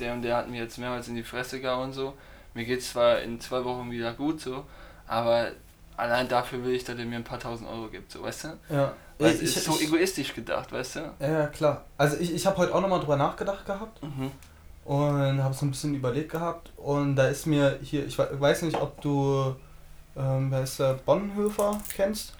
der 0.00 0.12
und 0.14 0.22
der 0.22 0.36
hat 0.36 0.48
mir 0.50 0.62
jetzt 0.62 0.78
mehrmals 0.78 1.08
in 1.08 1.14
die 1.14 1.22
Fresse 1.22 1.60
gehauen 1.60 1.84
und 1.88 1.92
so. 1.92 2.14
Mir 2.54 2.64
geht 2.64 2.80
es 2.80 2.90
zwar 2.92 3.20
in 3.20 3.40
zwei 3.40 3.64
Wochen 3.64 3.90
wieder 3.90 4.12
gut 4.14 4.40
so, 4.40 4.64
aber 5.06 5.48
allein 5.96 6.28
dafür 6.28 6.62
will 6.64 6.74
ich, 6.74 6.84
dass 6.84 6.98
er 6.98 7.04
mir 7.04 7.16
ein 7.16 7.24
paar 7.24 7.38
tausend 7.38 7.68
Euro 7.68 7.88
gibt, 7.88 8.10
so 8.12 8.22
weißt 8.22 8.44
du. 8.44 8.48
Ja. 8.74 8.92
Weil 9.18 9.32
Ich- 9.34 9.42
ist 9.42 9.64
so 9.64 9.72
ich- 9.76 9.84
egoistisch 9.88 10.34
gedacht, 10.34 10.70
weißt 10.72 10.96
du? 10.96 11.00
Ja, 11.20 11.46
klar. 11.46 11.84
Also 11.96 12.16
ich, 12.18 12.34
ich 12.34 12.46
habe 12.46 12.56
heute 12.58 12.74
auch 12.74 12.80
nochmal 12.80 13.00
drüber 13.00 13.16
nachgedacht 13.16 13.64
gehabt 13.64 14.02
Mhm. 14.02 14.30
und 14.84 15.42
habe 15.42 15.54
so 15.54 15.64
ein 15.66 15.70
bisschen 15.70 15.94
überlegt 15.94 16.30
gehabt. 16.32 16.70
Und 16.76 17.16
da 17.16 17.28
ist 17.28 17.46
mir 17.46 17.78
hier, 17.82 18.06
ich 18.06 18.18
we- 18.18 18.28
weiß 18.38 18.62
nicht, 18.62 18.76
ob 18.80 19.00
du, 19.00 19.56
ähm, 20.16 20.50
wer 20.50 20.62
ist 20.62 20.78
der, 20.80 20.94
Bonhoeffer 20.94 21.80
kennst? 21.94 22.34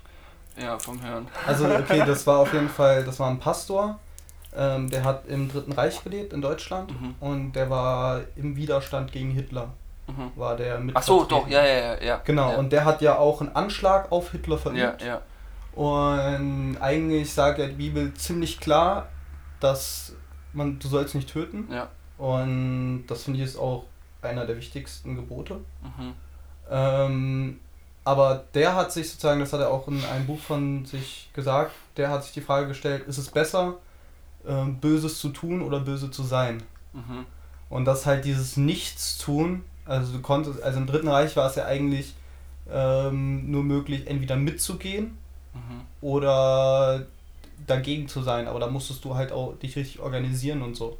Ja, 0.59 0.79
vom 0.79 1.03
Hören. 1.03 1.27
Also 1.47 1.67
okay, 1.67 2.03
das 2.07 2.27
war 2.27 2.39
auf 2.39 2.53
jeden 2.53 2.69
Fall, 2.71 3.05
das 3.05 3.19
war 3.21 3.31
ein 3.31 3.39
Pastor, 3.39 3.99
ähm, 4.57 4.89
der 4.91 5.05
hat 5.05 5.27
im 5.29 5.51
Dritten 5.51 5.73
Reich 5.73 6.03
gelebt 6.03 6.33
in 6.33 6.41
Deutschland 6.41 6.91
Mhm. 6.91 7.15
und 7.21 7.53
der 7.53 7.69
war 7.71 8.21
im 8.37 8.57
Widerstand 8.57 9.13
gegen 9.13 9.31
Hitler, 9.31 9.69
Mhm. 10.07 10.31
war 10.37 10.57
der 10.57 10.79
mit. 10.81 10.97
Ach 10.97 11.03
so, 11.03 11.25
doch, 11.25 11.47
ja, 11.49 11.65
ja, 11.65 11.79
ja. 11.95 12.03
ja. 12.03 12.21
Genau, 12.25 12.51
ja. 12.53 12.57
und 12.57 12.71
der 12.73 12.85
hat 12.85 13.03
ja 13.03 13.19
auch 13.19 13.41
einen 13.41 13.55
Anschlag 13.55 14.11
auf 14.13 14.33
Hitler 14.33 14.59
verübt. 14.59 15.03
Ja, 15.03 15.07
ja. 15.07 15.23
Und 15.75 16.79
eigentlich 16.81 17.33
sagt 17.33 17.59
ja 17.59 17.67
die 17.67 17.75
Bibel 17.75 18.15
ziemlich 18.15 18.59
klar, 18.61 19.09
dass 19.61 20.15
man, 20.53 20.79
du 20.79 20.89
sollst 20.89 21.15
nicht 21.15 21.31
töten. 21.31 21.69
Ja. 21.71 21.89
Und 22.19 23.05
das 23.09 23.25
finde 23.25 23.41
ich 23.41 23.45
ist 23.45 23.59
auch 23.59 23.85
einer 24.23 24.47
der 24.47 24.57
wichtigsten 24.57 25.17
Gebote. 25.17 25.57
Mhm. 25.83 26.15
Ähm, 26.71 27.61
aber 28.05 28.45
der 28.55 28.75
hat 28.75 28.93
sich 28.93 29.11
sozusagen, 29.11 29.41
das 29.41 29.53
hat 29.53 29.61
er 29.61 29.71
auch 29.71 29.87
in 29.89 30.03
einem 30.05 30.27
Buch 30.27 30.39
von 30.39 30.85
sich 30.87 31.31
gesagt, 31.35 31.73
der 31.97 32.09
hat 32.11 32.25
sich 32.25 32.33
die 32.33 32.41
Frage 32.41 32.69
gestellt, 32.69 33.07
ist 33.07 33.19
es 33.19 33.29
besser, 33.31 33.75
ähm, 34.49 34.77
Böses 34.81 35.19
zu 35.21 35.29
tun 35.31 35.63
oder 35.63 35.81
böse 35.81 36.11
zu 36.11 36.23
sein? 36.23 36.63
Mhm. 36.93 37.27
Und 37.69 37.85
das 37.85 38.07
halt 38.07 38.25
dieses 38.25 38.57
Nichtstun, 38.57 39.65
also 39.85 40.13
du 40.13 40.21
konntest, 40.21 40.63
also 40.63 40.79
im 40.79 40.87
Dritten 40.87 41.09
Reich 41.09 41.37
war 41.37 41.49
es 41.49 41.57
ja 41.57 41.65
eigentlich 41.67 42.15
ähm, 42.73 43.51
nur 43.51 43.63
möglich, 43.65 44.07
entweder 44.07 44.37
mitzugehen 44.37 45.19
Mhm. 45.55 45.81
oder 46.03 47.07
dagegen 47.67 48.09
zu 48.09 48.21
sein, 48.23 48.47
aber 48.47 48.61
da 48.61 48.67
musstest 48.67 49.03
du 49.05 49.15
halt 49.15 49.33
auch 49.33 49.55
dich 49.59 49.75
richtig 49.77 50.01
organisieren 50.01 50.61
und 50.63 50.77
so. 50.77 50.99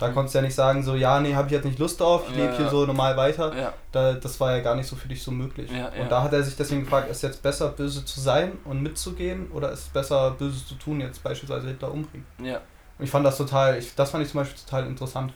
Da 0.00 0.08
konntest 0.10 0.34
du 0.34 0.38
ja 0.38 0.44
nicht 0.44 0.54
sagen, 0.54 0.82
so, 0.82 0.94
ja, 0.94 1.18
nee, 1.20 1.34
habe 1.34 1.46
ich 1.48 1.52
jetzt 1.52 1.64
nicht 1.64 1.78
Lust 1.78 2.00
drauf, 2.00 2.24
ich 2.30 2.36
Ja, 2.36 2.42
lebe 2.44 2.56
hier 2.56 2.64
ja. 2.66 2.70
so 2.70 2.84
normal 2.86 3.16
weiter. 3.16 3.54
Ja, 3.56 3.72
Da, 3.92 4.14
das 4.14 4.38
war 4.40 4.52
ja 4.56 4.60
gar 4.62 4.74
nicht 4.76 4.86
so 4.86 4.96
für 4.96 5.08
dich 5.08 5.22
so 5.22 5.30
möglich. 5.30 5.70
Und 5.70 6.10
da 6.10 6.22
hat 6.22 6.32
er 6.32 6.42
sich 6.42 6.56
deswegen 6.56 6.82
gefragt, 6.84 7.10
ist 7.10 7.18
es 7.18 7.22
jetzt 7.22 7.42
besser, 7.42 7.68
böse 7.68 8.04
zu 8.04 8.20
sein 8.20 8.52
und 8.64 8.82
mitzugehen 8.82 9.50
oder 9.52 9.70
ist 9.72 9.80
es 9.80 9.88
besser, 9.88 10.30
Böses 10.32 10.66
zu 10.66 10.74
tun, 10.74 11.00
jetzt 11.00 11.22
beispielsweise 11.22 11.68
Hitler 11.68 11.92
umbringen? 11.92 12.26
ja. 12.42 12.60
Und 12.98 13.04
ich 13.04 13.10
fand 13.10 13.24
das 13.24 13.36
total, 13.36 13.78
ich, 13.78 13.94
das 13.94 14.10
fand 14.10 14.24
ich 14.24 14.30
zum 14.30 14.40
Beispiel 14.40 14.58
total 14.64 14.86
interessant. 14.86 15.32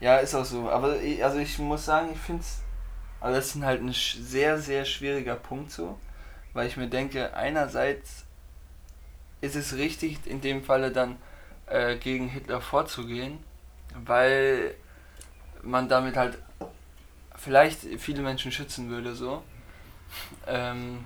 Ja, 0.00 0.16
ist 0.16 0.34
auch 0.34 0.44
so. 0.44 0.68
Aber 0.70 1.00
ich, 1.00 1.24
also 1.24 1.38
ich 1.38 1.58
muss 1.58 1.84
sagen, 1.84 2.10
ich 2.12 2.18
finde 2.18 2.42
es, 2.42 2.60
also 3.20 3.36
das 3.36 3.54
ist 3.54 3.62
halt 3.62 3.82
ein 3.82 3.92
sehr, 3.92 4.58
sehr 4.58 4.84
schwieriger 4.84 5.36
Punkt 5.36 5.70
so, 5.70 5.98
weil 6.52 6.66
ich 6.66 6.76
mir 6.76 6.88
denke, 6.88 7.34
einerseits 7.34 8.24
ist 9.40 9.56
es 9.56 9.74
richtig, 9.76 10.26
in 10.26 10.40
dem 10.40 10.62
Falle 10.62 10.90
dann 10.90 11.16
äh, 11.66 11.96
gegen 11.96 12.28
Hitler 12.28 12.60
vorzugehen, 12.60 13.38
weil 14.04 14.74
man 15.62 15.88
damit 15.88 16.16
halt 16.16 16.38
vielleicht 17.36 17.80
viele 17.98 18.22
Menschen 18.22 18.52
schützen 18.52 18.90
würde 18.90 19.14
so. 19.14 19.42
Ähm, 20.46 21.04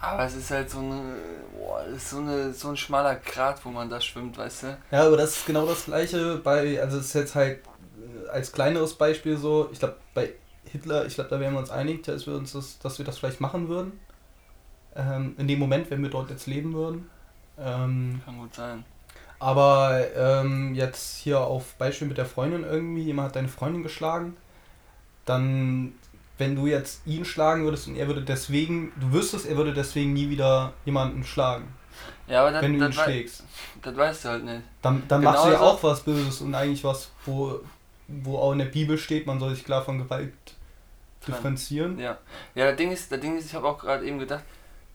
aber 0.00 0.24
es 0.24 0.34
ist 0.36 0.50
halt 0.50 0.70
so 0.70 0.78
eine, 0.78 1.16
boah, 1.52 1.84
es 1.86 1.96
ist 1.98 2.10
so 2.10 2.18
eine, 2.18 2.52
so 2.52 2.68
ein 2.68 2.76
schmaler 2.76 3.16
Grat, 3.16 3.64
wo 3.64 3.70
man 3.70 3.88
da 3.90 4.00
schwimmt, 4.00 4.36
weißt 4.38 4.62
du? 4.64 4.78
Ja, 4.90 5.06
aber 5.06 5.16
das 5.16 5.36
ist 5.38 5.46
genau 5.46 5.66
das 5.66 5.84
gleiche 5.86 6.36
bei, 6.38 6.80
also 6.80 6.98
es 6.98 7.06
ist 7.06 7.14
jetzt 7.14 7.34
halt 7.34 7.60
äh, 8.26 8.28
als 8.28 8.52
kleineres 8.52 8.94
Beispiel 8.94 9.36
so, 9.36 9.68
ich 9.72 9.78
glaube 9.78 9.96
bei 10.14 10.34
Hitler, 10.64 11.06
ich 11.06 11.14
glaube 11.14 11.30
da 11.30 11.40
wären 11.40 11.54
wir 11.54 11.60
uns 11.60 11.70
einig, 11.70 12.02
dass 12.04 12.26
wir 12.26 12.34
uns 12.34 12.52
das, 12.52 12.78
dass 12.78 12.98
wir 12.98 13.04
das 13.06 13.18
vielleicht 13.18 13.40
machen 13.40 13.68
würden. 13.68 14.00
Ähm, 14.94 15.34
in 15.38 15.46
dem 15.48 15.58
Moment, 15.58 15.90
wenn 15.90 16.02
wir 16.02 16.10
dort 16.10 16.30
jetzt 16.30 16.46
leben 16.46 16.72
würden. 16.74 17.10
Ähm, 17.58 18.20
Kann 18.24 18.38
gut 18.38 18.54
sein. 18.54 18.84
aber 19.38 20.02
ähm, 20.16 20.74
jetzt 20.74 21.16
hier 21.18 21.40
auf 21.40 21.74
Beispiel 21.76 22.08
mit 22.08 22.18
der 22.18 22.26
Freundin 22.26 22.64
irgendwie, 22.64 23.02
jemand 23.02 23.28
hat 23.28 23.36
deine 23.36 23.48
Freundin 23.48 23.82
geschlagen, 23.82 24.36
dann, 25.24 25.94
wenn 26.38 26.54
du 26.56 26.66
jetzt 26.66 27.00
ihn 27.06 27.24
schlagen 27.24 27.64
würdest 27.64 27.88
und 27.88 27.96
er 27.96 28.06
würde 28.08 28.22
deswegen, 28.22 28.92
du 29.00 29.12
wüsstest, 29.12 29.46
er 29.46 29.56
würde 29.56 29.72
deswegen 29.72 30.12
nie 30.12 30.28
wieder 30.28 30.72
jemanden 30.84 31.24
schlagen, 31.24 31.68
Ja, 32.28 32.40
aber 32.42 32.52
das, 32.52 32.62
wenn 32.62 32.72
du 32.72 32.78
ihn 32.78 32.90
das, 32.90 32.96
wei- 32.98 33.04
schlägst. 33.04 33.44
das 33.82 33.96
weißt 33.96 34.24
du 34.24 34.28
halt 34.28 34.44
nicht. 34.44 34.62
Dann, 34.82 35.02
dann 35.08 35.22
machst 35.24 35.44
du 35.46 35.50
ja 35.50 35.60
auch 35.60 35.82
was 35.82 36.02
Böses 36.02 36.40
und 36.42 36.54
eigentlich 36.54 36.84
was, 36.84 37.10
wo, 37.24 37.60
wo 38.08 38.38
auch 38.38 38.52
in 38.52 38.58
der 38.58 38.66
Bibel 38.66 38.98
steht, 38.98 39.26
man 39.26 39.40
soll 39.40 39.54
sich 39.54 39.64
klar 39.64 39.82
von 39.84 39.98
Gewalt 39.98 40.32
Trennen. 41.20 41.36
differenzieren. 41.38 41.98
Ja. 41.98 42.18
Ja, 42.54 42.66
das 42.68 42.76
Ding 42.76 42.92
ist, 42.92 43.10
das 43.10 43.20
Ding 43.20 43.36
ist, 43.38 43.46
ich 43.46 43.54
habe 43.54 43.66
auch 43.66 43.78
gerade 43.78 44.04
eben 44.04 44.18
gedacht, 44.18 44.44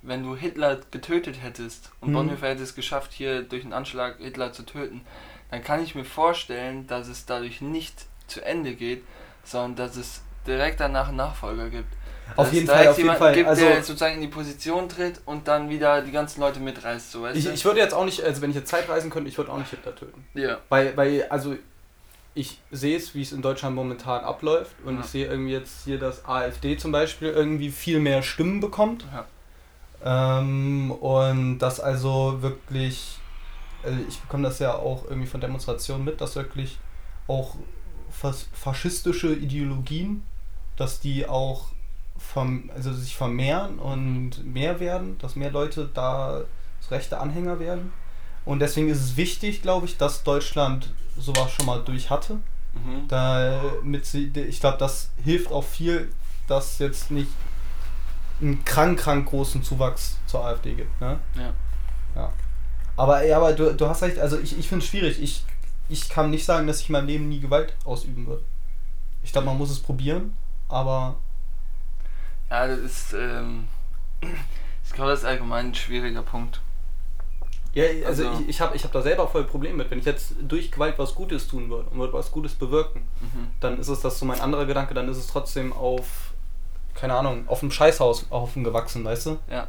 wenn 0.03 0.23
du 0.23 0.35
Hitler 0.35 0.79
getötet 0.91 1.41
hättest 1.41 1.91
und 2.01 2.09
Mhm. 2.09 2.13
Bonhoeffer 2.13 2.49
hätte 2.49 2.63
es 2.63 2.73
geschafft, 2.75 3.11
hier 3.13 3.43
durch 3.43 3.63
einen 3.63 3.73
Anschlag 3.73 4.17
Hitler 4.19 4.51
zu 4.53 4.63
töten, 4.63 5.01
dann 5.51 5.63
kann 5.63 5.83
ich 5.83 5.93
mir 5.95 6.05
vorstellen, 6.05 6.87
dass 6.87 7.07
es 7.07 7.25
dadurch 7.25 7.61
nicht 7.61 8.05
zu 8.27 8.43
Ende 8.43 8.73
geht, 8.75 9.03
sondern 9.43 9.75
dass 9.75 9.97
es 9.97 10.21
direkt 10.47 10.79
danach 10.79 11.07
einen 11.09 11.17
Nachfolger 11.17 11.69
gibt. 11.69 11.93
Auf 12.35 12.45
Dass 12.47 12.53
jeden 12.53 12.67
Fall, 12.67 12.87
auf 12.87 12.97
jeden 12.97 13.13
Fall. 13.15 13.33
Gibt, 13.35 13.47
Also 13.49 13.65
der 13.65 13.83
sozusagen 13.83 14.15
in 14.15 14.21
die 14.21 14.27
Position 14.27 14.87
tritt 14.87 15.19
und 15.25 15.47
dann 15.49 15.69
wieder 15.69 16.01
die 16.01 16.11
ganzen 16.11 16.39
Leute 16.39 16.59
mitreißt, 16.61 17.11
so 17.11 17.23
weißt 17.23 17.37
ich, 17.37 17.45
du? 17.45 17.51
ich 17.51 17.65
würde 17.65 17.79
jetzt 17.81 17.93
auch 17.93 18.05
nicht, 18.05 18.23
also 18.23 18.41
wenn 18.41 18.51
ich 18.51 18.55
jetzt 18.55 18.69
Zeitreisen 18.69 19.09
könnte, 19.09 19.29
ich 19.29 19.37
würde 19.37 19.51
auch 19.51 19.57
nicht 19.57 19.69
Hitler 19.69 19.93
töten. 19.95 20.25
ja. 20.33 20.57
Weil, 20.69 20.95
weil, 20.95 21.25
also 21.29 21.55
ich 22.33 22.61
sehe 22.71 22.95
es, 22.95 23.13
wie 23.13 23.21
es 23.21 23.33
in 23.33 23.41
Deutschland 23.41 23.75
momentan 23.75 24.23
abläuft 24.23 24.71
und 24.85 24.95
Ja. 24.95 24.99
ich 25.01 25.07
sehe 25.07 25.25
irgendwie 25.27 25.51
jetzt 25.51 25.83
hier, 25.83 25.99
dass 25.99 26.23
AfD 26.25 26.77
zum 26.77 26.93
Beispiel 26.93 27.27
irgendwie 27.29 27.69
viel 27.69 27.99
mehr 27.99 28.23
Stimmen 28.23 28.61
bekommt. 28.61 29.05
Ja. 29.13 30.39
Ähm, 30.39 30.91
und 30.91 31.59
das 31.59 31.79
also 31.81 32.41
wirklich, 32.41 33.17
also 33.83 33.97
ich 34.07 34.19
bekomme 34.21 34.43
das 34.43 34.59
ja 34.59 34.73
auch 34.75 35.03
irgendwie 35.09 35.27
von 35.27 35.41
Demonstrationen 35.41 36.05
mit, 36.05 36.21
dass 36.21 36.35
wirklich 36.37 36.79
auch 37.27 37.55
fas 38.09 38.47
faschistische 38.53 39.33
Ideologien, 39.33 40.23
dass 40.75 40.99
die 40.99 41.27
auch 41.27 41.67
verm 42.17 42.69
also 42.75 42.93
sich 42.93 43.15
vermehren 43.15 43.79
und 43.79 44.45
mehr 44.45 44.79
werden, 44.79 45.17
dass 45.19 45.35
mehr 45.35 45.51
Leute 45.51 45.89
da 45.93 46.43
rechte 46.91 47.19
Anhänger 47.19 47.59
werden. 47.59 47.93
Und 48.45 48.59
deswegen 48.59 48.89
ist 48.89 49.01
es 49.01 49.17
wichtig, 49.17 49.61
glaube 49.61 49.85
ich, 49.85 49.97
dass 49.97 50.23
Deutschland 50.23 50.89
sowas 51.17 51.51
schon 51.51 51.65
mal 51.65 51.81
durch 51.83 52.09
hatte. 52.09 52.35
Mhm. 52.73 53.07
Damit 53.07 54.05
sie, 54.05 54.27
ich 54.27 54.59
glaube, 54.59 54.77
das 54.77 55.09
hilft 55.23 55.51
auch 55.51 55.63
viel, 55.63 56.11
dass 56.47 56.79
jetzt 56.79 57.11
nicht 57.11 57.29
einen 58.41 58.63
krank, 58.65 58.99
krank 58.99 59.29
großen 59.29 59.63
Zuwachs 59.63 60.17
zur 60.25 60.45
AfD 60.45 60.73
gibt. 60.73 61.01
Ne? 61.01 61.19
Ja. 61.35 61.53
ja. 62.15 62.33
Aber, 62.97 63.25
ja, 63.25 63.37
aber 63.37 63.53
du, 63.53 63.73
du 63.73 63.87
hast 63.87 64.01
recht, 64.01 64.19
also 64.19 64.39
ich, 64.39 64.57
ich 64.57 64.67
finde 64.67 64.83
es 64.83 64.89
schwierig. 64.89 65.21
Ich, 65.21 65.45
ich 65.89 66.09
kann 66.09 66.29
nicht 66.29 66.45
sagen, 66.45 66.67
dass 66.67 66.81
ich 66.81 66.89
in 66.89 66.93
meinem 66.93 67.07
Leben 67.07 67.29
nie 67.29 67.39
Gewalt 67.39 67.75
ausüben 67.85 68.25
würde. 68.25 68.43
Ich 69.23 69.31
glaube, 69.31 69.47
man 69.47 69.57
muss 69.57 69.69
es 69.69 69.79
probieren, 69.79 70.33
aber 70.71 71.15
Ja, 72.49 72.67
das 72.67 72.79
ist, 72.79 73.13
ähm, 73.13 73.67
ich 74.83 74.91
glaube, 74.93 75.11
das 75.11 75.19
ist 75.19 75.25
allgemein 75.25 75.67
ein 75.67 75.75
schwieriger 75.75 76.21
Punkt. 76.21 76.61
Ja, 77.73 77.85
also, 78.05 78.27
Also- 78.27 78.41
ich, 78.41 78.49
ich 78.49 78.61
habe 78.61 78.75
ich 78.75 78.83
hab 78.83 78.91
da 78.91 79.01
selber 79.01 79.27
voll 79.27 79.45
Problem 79.45 79.77
mit. 79.77 79.89
Wenn 79.91 79.99
ich 79.99 80.05
jetzt 80.05 80.33
durch 80.41 80.71
Gewalt 80.71 80.99
was 80.99 81.15
Gutes 81.15 81.47
tun 81.47 81.69
würde 81.69 81.89
und 81.89 81.97
würde 81.99 82.13
was 82.13 82.31
Gutes 82.31 82.53
bewirken, 82.55 83.01
Mhm. 83.21 83.47
dann 83.61 83.79
ist 83.79 83.87
es 83.87 84.01
das 84.01 84.19
so 84.19 84.25
mein 84.25 84.41
anderer 84.41 84.65
Gedanke, 84.65 84.93
dann 84.93 85.07
ist 85.07 85.17
es 85.17 85.27
trotzdem 85.27 85.71
auf, 85.71 86.33
keine 86.95 87.13
Ahnung, 87.15 87.47
auf 87.47 87.61
dem 87.61 87.71
Scheißhaus 87.71 88.25
Haufen 88.29 88.63
gewachsen, 88.65 89.05
weißt 89.05 89.27
du? 89.27 89.39
Ja. 89.49 89.67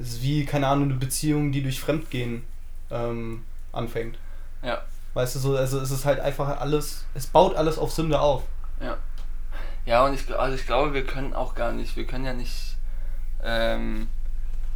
Es 0.00 0.14
ist 0.14 0.22
wie, 0.22 0.44
keine 0.46 0.66
Ahnung, 0.68 0.84
eine 0.90 0.94
Beziehung, 0.98 1.52
die 1.52 1.62
durch 1.62 1.78
Fremdgehen 1.80 2.44
ähm, 2.90 3.44
anfängt. 3.72 4.18
Ja. 4.62 4.80
Weißt 5.12 5.34
du, 5.34 5.38
so, 5.40 5.56
also 5.56 5.78
es 5.80 5.90
ist 5.90 6.04
halt 6.06 6.20
einfach 6.20 6.58
alles, 6.60 7.04
es 7.14 7.26
baut 7.26 7.54
alles 7.54 7.76
auf 7.78 7.92
Sünde 7.92 8.18
auf. 8.20 8.42
Ja. 8.80 8.96
Ja, 9.88 10.04
und 10.04 10.12
ich, 10.12 10.38
also 10.38 10.54
ich 10.54 10.66
glaube, 10.66 10.92
wir 10.92 11.06
können 11.06 11.32
auch 11.32 11.54
gar 11.54 11.72
nicht, 11.72 11.96
wir 11.96 12.04
können 12.04 12.26
ja 12.26 12.34
nicht, 12.34 12.76
ähm, 13.42 14.08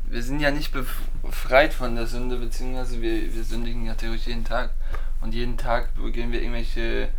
wir 0.06 0.22
sind 0.22 0.40
ja 0.40 0.50
nicht 0.50 0.72
befreit 0.72 1.74
von 1.74 1.96
der 1.96 2.06
Sünde, 2.06 2.38
beziehungsweise 2.38 3.02
wir, 3.02 3.34
wir 3.34 3.44
sündigen 3.44 3.84
ja 3.84 3.92
theoretisch 3.92 4.28
jeden 4.28 4.46
Tag. 4.46 4.70
Und 5.20 5.34
jeden 5.34 5.58
Tag 5.58 5.94
begehen 5.96 6.32
wir 6.32 6.40
irgendwelche, 6.40 7.10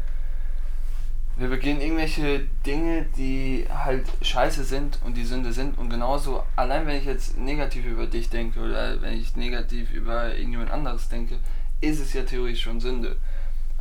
wir 1.38 1.50
begehen 1.50 1.82
irgendwelche 1.82 2.48
Dinge, 2.66 3.06
die 3.16 3.68
halt 3.70 4.08
scheiße 4.24 4.64
sind 4.64 4.98
und 5.06 5.16
die 5.16 5.26
Sünde 5.26 5.54
sind. 5.54 5.78
Und 5.78 5.92
genauso, 5.92 6.44
allein 6.56 6.88
wenn 6.88 6.98
ich 6.98 7.06
jetzt 7.06 7.38
negativ 7.38 7.86
über 7.86 8.08
dich 8.08 8.28
denke 8.28 8.60
oder 8.60 9.04
wenn 9.04 9.14
ich 9.14 9.36
negativ 9.36 9.92
über 9.92 10.34
irgendjemand 10.36 10.72
anderes 10.72 11.10
denke, 11.10 11.38
ist 11.80 12.00
es 12.00 12.14
ja 12.14 12.24
theoretisch 12.24 12.64
schon 12.64 12.82
Sünde. 12.82 13.18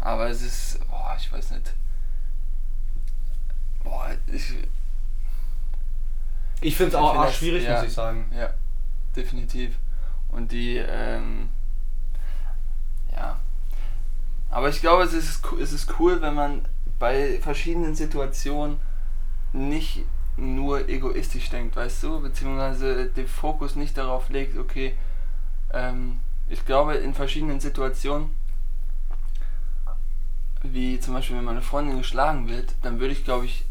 Aber 0.02 0.28
es 0.28 0.42
ist, 0.42 0.86
boah, 0.90 1.16
ich 1.18 1.32
weiß 1.32 1.52
nicht. 1.52 1.72
Boah, 3.92 4.08
ich, 4.26 4.54
Ich 6.62 6.76
finde 6.76 6.92
es 6.92 6.94
auch 6.94 7.14
das- 7.24 7.36
schwierig, 7.36 7.64
ja. 7.64 7.76
muss 7.76 7.88
ich 7.88 7.92
sagen. 7.92 8.32
ja, 8.34 8.54
definitiv. 9.14 9.74
Und 10.30 10.50
die, 10.50 10.78
ähm, 10.78 11.50
ja. 13.14 13.38
Aber 14.50 14.70
ich 14.70 14.80
glaube, 14.80 15.02
es 15.02 15.12
ist, 15.12 15.42
es 15.60 15.72
ist 15.72 15.94
cool, 15.98 16.22
wenn 16.22 16.32
man 16.34 16.62
bei 16.98 17.38
verschiedenen 17.40 17.94
Situationen 17.94 18.80
nicht 19.52 20.06
nur 20.38 20.88
egoistisch 20.88 21.50
denkt, 21.50 21.76
weißt 21.76 22.02
du, 22.04 22.20
beziehungsweise 22.22 23.10
den 23.10 23.28
Fokus 23.28 23.76
nicht 23.76 23.98
darauf 23.98 24.30
legt, 24.30 24.56
okay, 24.56 24.94
ähm, 25.74 26.20
ich 26.48 26.64
glaube, 26.64 26.94
in 26.94 27.12
verschiedenen 27.12 27.60
Situationen, 27.60 28.30
wie 30.62 30.98
zum 30.98 31.12
Beispiel, 31.12 31.36
wenn 31.36 31.44
meine 31.44 31.60
Freundin 31.60 31.98
geschlagen 31.98 32.48
wird, 32.48 32.74
dann 32.80 32.98
würde 33.00 33.12
ich, 33.12 33.24
glaube 33.24 33.44
ich, 33.44 33.66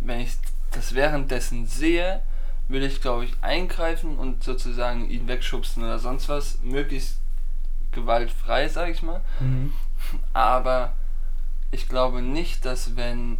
wenn 0.00 0.20
ich 0.20 0.32
das 0.72 0.94
währenddessen 0.94 1.66
sehe, 1.66 2.22
würde 2.68 2.86
ich, 2.86 3.00
glaube 3.00 3.24
ich, 3.24 3.32
eingreifen 3.40 4.16
und 4.16 4.44
sozusagen 4.44 5.10
ihn 5.10 5.26
wegschubsen 5.28 5.82
oder 5.82 5.98
sonst 5.98 6.28
was, 6.28 6.60
möglichst 6.62 7.18
gewaltfrei, 7.92 8.68
sag 8.68 8.90
ich 8.90 9.02
mal. 9.02 9.20
Mhm. 9.40 9.72
Aber 10.32 10.92
ich 11.72 11.88
glaube 11.88 12.22
nicht, 12.22 12.64
dass 12.64 12.96
wenn 12.96 13.38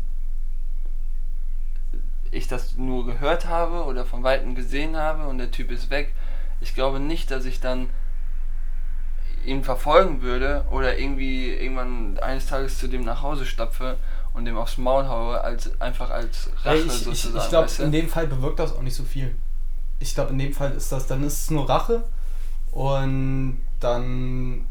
ich 2.33 2.47
das 2.49 2.77
nur 2.77 3.07
gehört 3.07 3.47
habe 3.47 3.85
oder 3.85 4.05
von 4.05 4.23
Weitem 4.23 4.55
gesehen 4.55 4.97
habe 4.97 5.27
und 5.27 5.39
der 5.39 5.51
Typ 5.51 5.71
ist 5.71 5.91
weg, 5.91 6.15
ich 6.61 6.75
glaube 6.75 7.01
nicht, 7.01 7.31
dass 7.31 7.45
ich 7.45 7.61
dann 7.61 7.91
ihn 9.45 9.65
verfolgen 9.65 10.23
würde 10.23 10.65
oder 10.71 10.99
irgendwie 10.99 11.51
irgendwann 11.53 12.19
eines 12.19 12.47
Tages 12.47 12.79
zu 12.79 12.89
dem 12.89 13.05
nach 13.05 13.23
Hause 13.23 13.47
stapfe 13.47 13.97
und 14.35 14.45
dem 14.45 14.57
aufs 14.57 14.79
Maul 14.79 15.09
haue, 15.09 15.41
als 15.41 15.81
einfach 15.81 16.11
als 16.11 16.51
Rache 16.65 16.77
ich 16.77 16.87
ich, 16.87 16.93
sozusagen. 16.93 17.39
ich 17.39 17.49
glaube, 17.49 17.65
weißt 17.67 17.79
du? 17.81 17.83
in 17.85 17.93
dem 17.93 18.09
Fall 18.09 18.27
bewirkt 18.27 18.59
das 18.59 18.75
auch 18.75 18.83
nicht 18.83 18.95
so 18.95 19.05
viel. 19.05 19.35
Ich 19.99 20.15
glaube, 20.15 20.31
in 20.31 20.39
dem 20.39 20.53
Fall 20.53 20.73
ist 20.73 20.93
das, 20.93 21.07
dann 21.07 21.23
ist 21.25 21.45
es 21.45 21.51
nur 21.51 21.69
Rache 21.69 22.05
und 22.73 23.61
dann, 23.81 24.67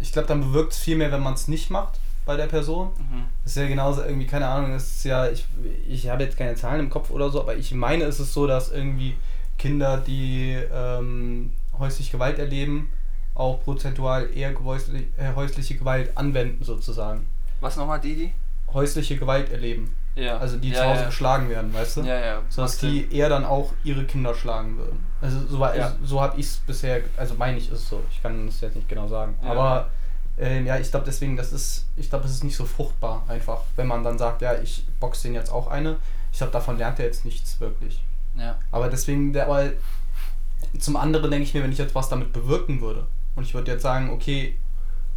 ich 0.00 0.12
glaube, 0.12 0.28
dann 0.28 0.40
bewirkt 0.40 0.72
es 0.72 0.78
viel 0.78 0.96
mehr, 0.96 1.12
wenn 1.12 1.22
man 1.22 1.34
es 1.34 1.48
nicht 1.48 1.70
macht 1.70 2.00
bei 2.24 2.36
der 2.36 2.46
Person. 2.46 2.88
mhm. 2.98 3.24
Das 3.44 3.52
ist 3.52 3.62
ja 3.62 3.68
genauso 3.68 4.02
irgendwie, 4.02 4.26
keine 4.26 4.48
Ahnung, 4.48 4.72
es 4.72 4.96
ist 4.96 5.04
ja, 5.04 5.28
ich, 5.28 5.46
ich 5.88 6.08
habe 6.08 6.24
jetzt 6.24 6.36
keine 6.36 6.54
Zahlen 6.56 6.80
im 6.80 6.90
Kopf 6.90 7.10
oder 7.10 7.30
so, 7.30 7.40
aber 7.40 7.56
ich 7.56 7.72
meine, 7.72 8.04
es 8.04 8.18
ist 8.18 8.32
so, 8.32 8.46
dass 8.46 8.72
irgendwie 8.72 9.16
Kinder, 9.58 9.98
die 9.98 10.58
ähm, 10.72 11.52
häusliche 11.78 12.12
Gewalt 12.12 12.38
erleben, 12.38 12.90
auch 13.34 13.62
prozentual 13.62 14.28
eher 14.34 14.54
häuslich, 14.64 15.06
äh, 15.16 15.34
häusliche 15.34 15.76
Gewalt 15.76 16.16
anwenden 16.16 16.64
sozusagen. 16.64 17.26
Was 17.60 17.76
nochmal, 17.76 18.00
Didi? 18.00 18.32
Häusliche 18.72 19.16
Gewalt 19.16 19.50
erleben. 19.50 19.94
Ja. 20.14 20.38
Also 20.38 20.56
die 20.56 20.70
ja, 20.70 20.76
zu 20.76 20.84
Hause 20.86 21.00
ja. 21.00 21.06
geschlagen 21.06 21.48
werden, 21.50 21.72
weißt 21.74 21.98
du? 21.98 22.00
Ja, 22.02 22.18
ja. 22.18 22.42
So 22.48 22.62
dass 22.62 22.78
die 22.78 23.12
eher 23.14 23.28
dann 23.28 23.44
auch 23.44 23.72
ihre 23.84 24.04
Kinder 24.04 24.34
schlagen 24.34 24.78
würden. 24.78 25.04
Also 25.20 25.46
so, 25.46 25.58
war- 25.60 25.76
Ja. 25.76 25.94
so 26.02 26.20
habe 26.22 26.40
ich 26.40 26.46
es 26.46 26.56
bisher, 26.58 27.02
also 27.16 27.34
meine 27.34 27.58
ich 27.58 27.70
ist 27.70 27.80
es 27.82 27.88
so. 27.88 28.02
Ich 28.10 28.22
kann 28.22 28.48
es 28.48 28.60
jetzt 28.62 28.76
nicht 28.76 28.88
genau 28.88 29.08
sagen. 29.08 29.34
Aber 29.44 29.90
ähm, 30.38 30.66
ja, 30.66 30.78
ich 30.78 30.90
glaube 30.90 31.04
deswegen, 31.06 31.36
das 31.36 31.52
ist, 31.52 31.86
ich 31.96 32.08
glaube, 32.08 32.24
es 32.24 32.30
ist 32.30 32.44
nicht 32.44 32.56
so 32.56 32.64
fruchtbar 32.64 33.24
einfach, 33.28 33.60
wenn 33.76 33.86
man 33.86 34.02
dann 34.04 34.16
sagt, 34.18 34.40
ja, 34.42 34.54
ich 34.54 34.86
boxe 35.00 35.28
den 35.28 35.34
jetzt 35.34 35.50
auch 35.50 35.66
eine. 35.66 35.96
Ich 36.32 36.38
glaube, 36.38 36.52
davon 36.52 36.78
lernt 36.78 36.98
er 36.98 37.06
jetzt 37.06 37.24
nichts 37.26 37.60
wirklich. 37.60 38.02
Ja. 38.38 38.56
Aber 38.70 38.88
deswegen, 38.88 39.32
der, 39.32 39.46
aber 39.46 39.70
zum 40.78 40.96
anderen 40.96 41.30
denke 41.30 41.44
ich 41.46 41.54
mir, 41.54 41.62
wenn 41.62 41.72
ich 41.72 41.78
jetzt 41.78 41.94
was 41.94 42.08
damit 42.08 42.32
bewirken 42.32 42.80
würde 42.80 43.06
und 43.34 43.44
ich 43.44 43.54
würde 43.54 43.70
jetzt 43.72 43.82
sagen, 43.82 44.10
okay, 44.10 44.56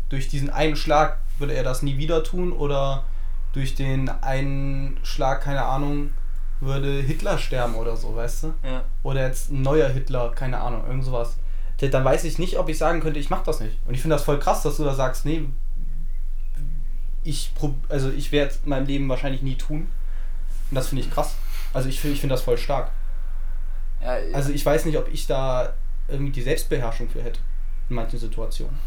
durch 0.10 0.28
diesen 0.28 0.50
einen 0.50 0.76
Schlag 0.76 1.18
würde 1.38 1.54
er 1.54 1.64
das 1.64 1.82
nie 1.84 1.98
wieder 1.98 2.24
tun 2.24 2.52
oder 2.52 3.04
durch 3.54 3.76
den 3.76 4.10
einen 4.10 4.98
Schlag, 5.04 5.42
keine 5.42 5.64
Ahnung, 5.64 6.12
würde 6.62 7.02
Hitler 7.02 7.38
sterben 7.38 7.76
oder 7.76 7.96
so, 7.96 8.16
weißt 8.16 8.44
du? 8.44 8.54
Ja. 8.64 8.84
Oder 9.04 9.28
jetzt 9.28 9.50
ein 9.50 9.62
neuer 9.62 9.90
Hitler, 9.90 10.32
keine 10.36 10.60
Ahnung, 10.60 10.84
irgend 10.88 11.06
sowas. 11.06 11.38
Dann 11.80 12.04
weiß 12.04 12.26
ich 12.26 12.38
nicht, 12.38 12.60
ob 12.60 12.68
ich 12.68 12.78
sagen 12.78 13.00
könnte, 13.00 13.20
ich 13.20 13.30
mach 13.30 13.44
das 13.44 13.62
nicht. 13.62 13.78
Und 13.88 13.94
ich 13.94 14.02
finde 14.02 14.16
das 14.16 14.26
voll 14.26 14.40
krass, 14.40 14.64
dass 14.64 14.78
du 14.78 14.84
da 14.84 14.94
sagst, 14.94 15.26
nee, 15.26 15.46
ich 17.24 17.54
prob 17.56 17.76
also 17.90 18.10
ich 18.10 18.32
werde 18.32 18.52
es 18.52 18.60
in 18.64 18.70
meinem 18.70 18.86
Leben 18.86 19.08
wahrscheinlich 19.08 19.42
nie 19.42 19.56
tun. 19.56 19.88
Und 20.70 20.76
das 20.76 20.90
finde 20.90 21.04
ich 21.04 21.12
krass. 21.12 21.36
Also 21.74 21.88
ich 21.88 22.00
finde 22.00 22.16
ich 22.16 22.22
finde 22.22 22.36
das 22.36 22.42
voll 22.42 22.58
stark. 22.58 22.92
ja 24.02 24.18
Also 24.34 24.52
ich 24.52 24.66
weiß 24.66 24.86
nicht, 24.86 24.98
ob 24.98 25.08
ich 25.14 25.28
da 25.28 25.74
irgendwie 26.08 26.32
die 26.32 26.42
Selbstbeherrschung 26.42 27.10
für 27.10 27.24
hätte. 27.24 27.40
In 27.90 27.96
manchen 27.96 28.20
Situationen. 28.20 28.78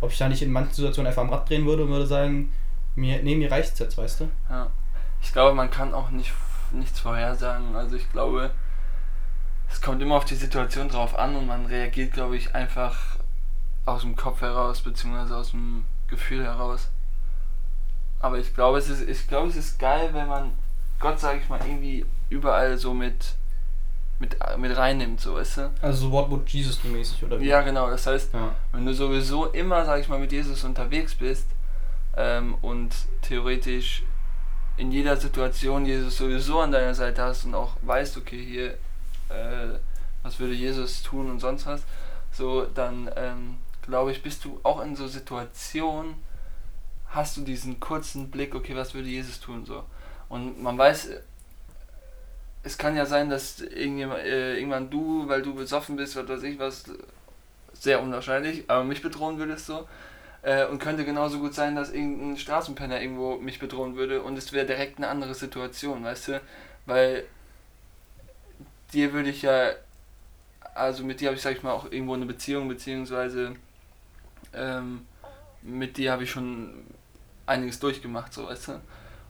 Ob 0.00 0.10
ich 0.10 0.18
da 0.18 0.28
nicht 0.28 0.42
in 0.42 0.52
manchen 0.52 0.72
Situationen 0.72 1.08
einfach 1.08 1.22
am 1.22 1.30
Rad 1.30 1.48
drehen 1.48 1.66
würde 1.66 1.84
und 1.84 1.90
würde 1.90 2.06
sagen, 2.06 2.50
mir, 2.94 3.22
nee, 3.22 3.34
mir 3.36 3.50
reicht's 3.50 3.78
jetzt, 3.78 3.96
weißt 3.98 4.20
du? 4.20 4.28
Ja. 4.50 4.68
Ich 5.22 5.32
glaube, 5.32 5.54
man 5.54 5.70
kann 5.70 5.94
auch 5.94 6.10
nicht 6.10 6.32
nichts 6.72 6.98
vorhersagen. 6.98 7.76
Also 7.76 7.96
ich 7.96 8.10
glaube, 8.10 8.50
es 9.70 9.80
kommt 9.80 10.02
immer 10.02 10.16
auf 10.16 10.24
die 10.24 10.34
Situation 10.34 10.88
drauf 10.88 11.16
an 11.18 11.36
und 11.36 11.46
man 11.46 11.66
reagiert, 11.66 12.12
glaube 12.12 12.36
ich, 12.36 12.54
einfach 12.54 12.96
aus 13.86 14.02
dem 14.02 14.16
Kopf 14.16 14.40
heraus, 14.40 14.80
beziehungsweise 14.80 15.36
aus 15.36 15.50
dem 15.52 15.84
Gefühl 16.08 16.44
heraus. 16.44 16.88
Aber 18.20 18.38
ich 18.38 18.54
glaube, 18.54 18.78
es 18.78 18.88
ist, 18.88 19.08
ich 19.08 19.26
glaube, 19.28 19.48
es 19.48 19.56
ist 19.56 19.78
geil, 19.78 20.10
wenn 20.12 20.26
man 20.28 20.50
Gott, 20.98 21.20
sage 21.20 21.40
ich 21.42 21.48
mal, 21.48 21.60
irgendwie 21.60 22.06
überall 22.30 22.78
so 22.78 22.94
mit, 22.94 23.34
mit, 24.18 24.36
mit 24.58 24.76
reinnimmt, 24.76 25.20
so, 25.20 25.34
weißt 25.34 25.56
du? 25.58 25.70
Also 25.82 26.06
so 26.06 26.12
What 26.12 26.30
would 26.30 26.48
Jesus 26.48 26.82
mäßig 26.84 27.22
oder 27.24 27.38
wie? 27.38 27.46
Ja, 27.46 27.60
genau. 27.60 27.90
Das 27.90 28.06
heißt, 28.06 28.32
Ja. 28.32 28.54
wenn 28.72 28.86
du 28.86 28.94
sowieso 28.94 29.46
immer, 29.46 29.84
sag 29.84 30.00
ich 30.00 30.08
mal, 30.08 30.18
mit 30.18 30.32
Jesus 30.32 30.64
unterwegs 30.64 31.14
bist 31.14 31.46
ähm, 32.16 32.54
und 32.62 32.94
theoretisch 33.22 34.02
in 34.76 34.90
jeder 34.90 35.16
Situation 35.16 35.86
Jesus 35.86 36.16
sowieso 36.16 36.60
an 36.60 36.72
deiner 36.72 36.94
Seite 36.94 37.22
hast 37.22 37.44
und 37.44 37.54
auch 37.54 37.76
weißt, 37.82 38.16
okay, 38.16 38.42
hier, 38.44 38.70
äh, 39.28 39.78
was 40.22 40.38
würde 40.40 40.54
Jesus 40.54 41.02
tun 41.02 41.30
und 41.30 41.40
sonst 41.40 41.66
was, 41.66 41.82
so, 42.32 42.66
dann 42.66 43.10
ähm, 43.16 43.58
glaube 43.82 44.10
ich, 44.10 44.22
bist 44.22 44.44
du 44.44 44.58
auch 44.62 44.82
in 44.82 44.96
so 44.96 45.06
Situationen, 45.06 46.14
hast 47.08 47.36
du 47.36 47.42
diesen 47.42 47.78
kurzen 47.78 48.30
Blick, 48.30 48.54
okay, 48.54 48.74
was 48.74 48.94
würde 48.94 49.08
Jesus 49.08 49.38
tun, 49.38 49.64
so. 49.64 49.84
Und 50.28 50.60
man 50.60 50.76
weiß, 50.76 51.10
es 52.64 52.78
kann 52.78 52.96
ja 52.96 53.06
sein, 53.06 53.30
dass 53.30 53.60
irgendjemand, 53.60 54.20
äh, 54.20 54.56
irgendwann 54.56 54.90
du, 54.90 55.28
weil 55.28 55.42
du 55.42 55.54
besoffen 55.54 55.96
bist, 55.96 56.16
was 56.16 56.28
weiß 56.28 56.42
ich 56.42 56.58
was, 56.58 56.84
sehr 57.74 58.02
unwahrscheinlich, 58.02 58.64
aber 58.68 58.82
mich 58.82 59.02
bedrohen 59.02 59.38
würdest 59.38 59.66
so. 59.66 59.86
Äh, 60.44 60.66
und 60.66 60.78
könnte 60.78 61.06
genauso 61.06 61.38
gut 61.38 61.54
sein, 61.54 61.74
dass 61.74 61.90
irgendein 61.90 62.36
Straßenpenner 62.36 63.00
irgendwo 63.00 63.36
mich 63.36 63.58
bedrohen 63.58 63.96
würde 63.96 64.22
und 64.22 64.36
es 64.36 64.52
wäre 64.52 64.66
direkt 64.66 64.98
eine 64.98 65.08
andere 65.08 65.34
Situation, 65.34 66.04
weißt 66.04 66.28
du? 66.28 66.40
Weil 66.84 67.24
dir 68.92 69.14
würde 69.14 69.30
ich 69.30 69.40
ja, 69.40 69.70
also 70.74 71.02
mit 71.02 71.20
dir 71.20 71.28
habe 71.28 71.36
ich, 71.36 71.42
sag 71.42 71.56
ich 71.56 71.62
mal, 71.62 71.72
auch 71.72 71.90
irgendwo 71.90 72.12
eine 72.12 72.26
Beziehung, 72.26 72.68
beziehungsweise 72.68 73.56
ähm, 74.52 75.06
mit 75.62 75.96
dir 75.96 76.12
habe 76.12 76.24
ich 76.24 76.30
schon 76.30 76.84
einiges 77.46 77.80
durchgemacht, 77.80 78.34
so, 78.34 78.46
weißt 78.46 78.68
du? 78.68 78.80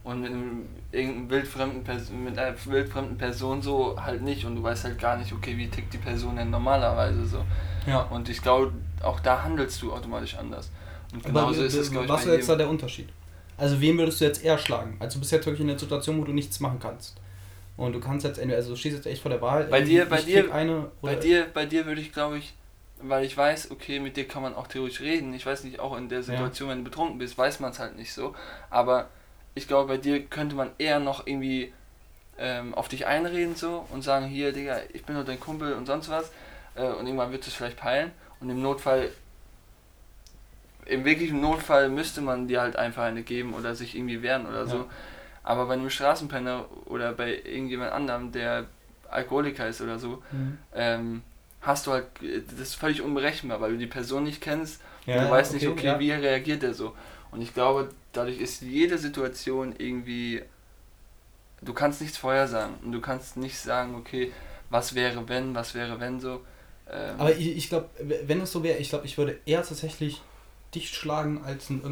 Und 0.02 0.20
mit 0.20 0.32
einem, 0.32 0.68
irgendeinem 0.90 1.30
wildfremden 1.30 1.84
Person, 1.84 2.24
mit 2.24 2.36
einer 2.36 2.56
wildfremden 2.66 3.16
Person 3.16 3.62
so 3.62 3.96
halt 4.02 4.22
nicht 4.22 4.44
und 4.44 4.56
du 4.56 4.64
weißt 4.64 4.82
halt 4.82 4.98
gar 4.98 5.16
nicht, 5.16 5.32
okay, 5.32 5.56
wie 5.56 5.68
tickt 5.68 5.94
die 5.94 5.98
Person 5.98 6.34
denn 6.34 6.50
normalerweise 6.50 7.24
so. 7.24 7.44
ja. 7.86 8.00
Und 8.00 8.28
ich 8.28 8.42
glaube, 8.42 8.72
auch 9.00 9.20
da 9.20 9.44
handelst 9.44 9.80
du 9.80 9.92
automatisch 9.92 10.36
anders. 10.36 10.70
Und 11.14 11.24
Aber 11.24 11.40
genauso 11.52 11.62
ist 11.62 11.74
es, 11.74 11.90
glaube 11.90 12.04
ich, 12.06 12.10
was 12.10 12.26
wäre 12.26 12.36
jetzt 12.36 12.48
da 12.48 12.56
der 12.56 12.68
Unterschied? 12.68 13.08
Also 13.56 13.80
wen 13.80 13.96
würdest 13.98 14.20
du 14.20 14.24
jetzt 14.24 14.44
eher 14.44 14.58
schlagen? 14.58 14.96
Also 14.98 15.14
du 15.14 15.20
bist 15.20 15.32
jetzt 15.32 15.46
wirklich 15.46 15.60
in 15.62 15.70
einer 15.70 15.78
Situation, 15.78 16.20
wo 16.20 16.24
du 16.24 16.32
nichts 16.32 16.58
machen 16.60 16.78
kannst. 16.80 17.16
Und 17.76 17.92
du 17.92 18.00
kannst 18.00 18.24
jetzt 18.24 18.38
entweder, 18.38 18.56
also 18.58 18.70
du 18.70 18.76
stehst 18.76 18.96
jetzt 18.96 19.06
echt 19.06 19.22
vor 19.22 19.30
der 19.30 19.40
Wahl. 19.40 19.64
Bei 19.64 19.78
dir- 19.86 20.04
bei 20.06 20.16
dir- 20.26 20.42
eine 20.52 20.90
Bei 21.00 21.14
dir, 21.22 21.46
bei 21.54 21.66
dir 21.66 21.86
würde 21.86 22.00
ich, 22.00 22.12
glaube 22.12 22.38
ich, 22.38 22.54
weil 23.00 23.24
ich 23.24 23.36
weiß, 23.36 23.70
okay, 23.70 24.00
mit 24.00 24.16
dir 24.16 24.26
kann 24.26 24.42
man 24.42 24.54
auch 24.54 24.66
theoretisch 24.66 25.00
reden. 25.00 25.34
Ich 25.34 25.44
weiß 25.46 25.64
nicht, 25.64 25.78
auch 25.80 25.96
in 25.96 26.08
der 26.08 26.22
Situation, 26.22 26.68
wenn 26.70 26.78
du 26.78 26.84
betrunken 26.84 27.18
bist, 27.18 27.36
weiß 27.38 27.60
man 27.60 27.70
es 27.72 27.78
halt 27.78 27.96
nicht 27.96 28.12
so. 28.12 28.34
Aber 28.70 29.08
ich 29.54 29.68
glaube, 29.68 29.88
bei 29.88 29.96
dir 29.98 30.24
könnte 30.24 30.56
man 30.56 30.70
eher 30.78 30.98
noch 31.00 31.26
irgendwie 31.26 31.72
ähm, 32.38 32.74
auf 32.74 32.88
dich 32.88 33.06
einreden 33.06 33.54
so 33.54 33.86
und 33.90 34.02
sagen, 34.02 34.26
hier, 34.26 34.52
Digga, 34.52 34.78
ich 34.92 35.04
bin 35.04 35.14
nur 35.14 35.24
dein 35.24 35.38
Kumpel 35.38 35.74
und 35.74 35.86
sonst 35.86 36.08
was. 36.08 36.32
Äh, 36.74 36.82
und 36.86 37.06
irgendwann 37.06 37.30
wird 37.30 37.46
es 37.46 37.54
vielleicht 37.54 37.76
peilen. 37.76 38.10
Und 38.40 38.50
im 38.50 38.60
Notfall, 38.62 39.10
im 40.86 41.04
wirklichen 41.04 41.40
Notfall 41.40 41.88
müsste 41.88 42.20
man 42.20 42.46
dir 42.48 42.60
halt 42.60 42.76
einfach 42.76 43.04
eine 43.04 43.22
geben 43.22 43.54
oder 43.54 43.74
sich 43.74 43.94
irgendwie 43.96 44.22
wehren 44.22 44.46
oder 44.46 44.66
so. 44.66 44.76
Ja. 44.78 44.86
Aber 45.42 45.66
bei 45.66 45.74
einem 45.74 45.90
Straßenpenner 45.90 46.66
oder 46.86 47.12
bei 47.12 47.34
irgendjemand 47.44 47.92
anderem, 47.92 48.32
der 48.32 48.66
Alkoholiker 49.10 49.68
ist 49.68 49.80
oder 49.80 49.98
so, 49.98 50.22
Mhm. 50.32 50.58
ähm, 50.74 51.22
hast 51.60 51.86
du 51.86 51.92
halt, 51.92 52.06
das 52.50 52.60
ist 52.60 52.74
völlig 52.74 53.02
unberechenbar, 53.02 53.60
weil 53.60 53.72
du 53.72 53.78
die 53.78 53.86
Person 53.86 54.24
nicht 54.24 54.40
kennst 54.40 54.80
Ja, 55.06 55.18
und 55.18 55.24
du 55.24 55.30
weißt 55.30 55.52
nicht, 55.54 55.66
okay, 55.66 55.78
okay, 55.78 55.86
ja. 55.86 55.98
wie 56.00 56.12
reagiert 56.12 56.62
er 56.62 56.74
so. 56.74 56.94
Und 57.30 57.40
ich 57.42 57.52
glaube, 57.54 57.90
dadurch 58.12 58.38
ist 58.40 58.62
jede 58.62 58.96
Situation 58.98 59.74
irgendwie, 59.78 60.42
du 61.62 61.72
kannst 61.74 62.00
nichts 62.00 62.16
vorhersagen 62.18 62.74
und 62.84 62.92
du 62.92 63.00
kannst 63.00 63.36
nicht 63.36 63.58
sagen, 63.58 63.94
okay, 63.94 64.32
was 64.70 64.94
wäre 64.94 65.28
wenn, 65.28 65.54
was 65.54 65.74
wäre 65.74 66.00
wenn 66.00 66.20
so. 66.20 66.40
Ähm, 66.90 67.14
Aber 67.18 67.34
ich, 67.34 67.56
ich 67.56 67.68
glaube, 67.68 67.88
wenn 68.26 68.40
es 68.40 68.52
so 68.52 68.62
wäre, 68.62 68.78
ich 68.78 68.90
glaube, 68.90 69.06
ich 69.06 69.16
würde 69.18 69.38
eher 69.46 69.62
tatsächlich 69.62 70.22
dich 70.74 70.90
schlagen 70.90 71.42
als 71.44 71.70
ein, 71.70 71.82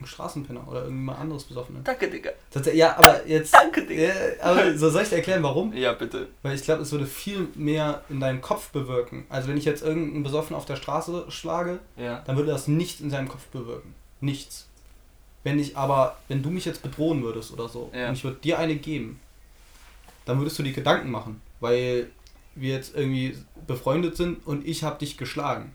ein 0.00 0.06
Straßenpenner 0.06 0.66
oder 0.66 0.82
irgendjemand 0.84 1.18
anderes 1.18 1.44
Besoffenen. 1.44 1.84
danke, 1.84 2.08
Digga. 2.08 2.30
Das, 2.52 2.72
ja, 2.74 2.96
aber 2.96 3.26
jetzt. 3.26 3.52
Danke, 3.52 3.84
Digga. 3.86 4.02
Ja, 4.02 4.14
aber 4.40 4.76
so 4.78 4.88
soll 4.88 5.02
ich 5.02 5.10
dir 5.10 5.16
erklären, 5.16 5.42
warum? 5.42 5.74
Ja, 5.74 5.92
bitte. 5.92 6.28
Weil 6.42 6.54
ich 6.54 6.62
glaube, 6.62 6.82
es 6.82 6.90
würde 6.92 7.06
viel 7.06 7.48
mehr 7.54 8.02
in 8.08 8.18
deinem 8.18 8.40
Kopf 8.40 8.70
bewirken. 8.70 9.24
Also 9.28 9.48
wenn 9.48 9.58
ich 9.58 9.66
jetzt 9.66 9.82
irgendeinen 9.82 10.22
Besoffen 10.22 10.56
auf 10.56 10.64
der 10.64 10.76
Straße 10.76 11.26
schlage, 11.28 11.80
Ja. 11.98 12.22
dann 12.26 12.36
würde 12.36 12.50
das 12.50 12.66
nichts 12.66 13.00
in 13.02 13.10
seinem 13.10 13.28
Kopf 13.28 13.44
bewirken. 13.48 13.94
Nichts. 14.20 14.68
Wenn 15.44 15.58
ich 15.58 15.76
aber, 15.76 16.16
wenn 16.28 16.42
du 16.42 16.50
mich 16.50 16.64
jetzt 16.64 16.82
bedrohen 16.82 17.22
würdest 17.22 17.52
oder 17.52 17.68
so, 17.68 17.90
Ja. 17.94 18.08
und 18.08 18.14
ich 18.14 18.24
würde 18.24 18.38
dir 18.40 18.58
eine 18.58 18.76
geben, 18.76 19.20
dann 20.24 20.38
würdest 20.38 20.58
du 20.58 20.62
dir 20.62 20.72
Gedanken 20.72 21.10
machen, 21.10 21.42
weil 21.60 22.10
wir 22.54 22.74
jetzt 22.74 22.94
irgendwie 22.96 23.36
befreundet 23.66 24.16
sind 24.16 24.46
und 24.46 24.66
ich 24.66 24.82
habe 24.82 24.98
dich 24.98 25.16
geschlagen. 25.18 25.74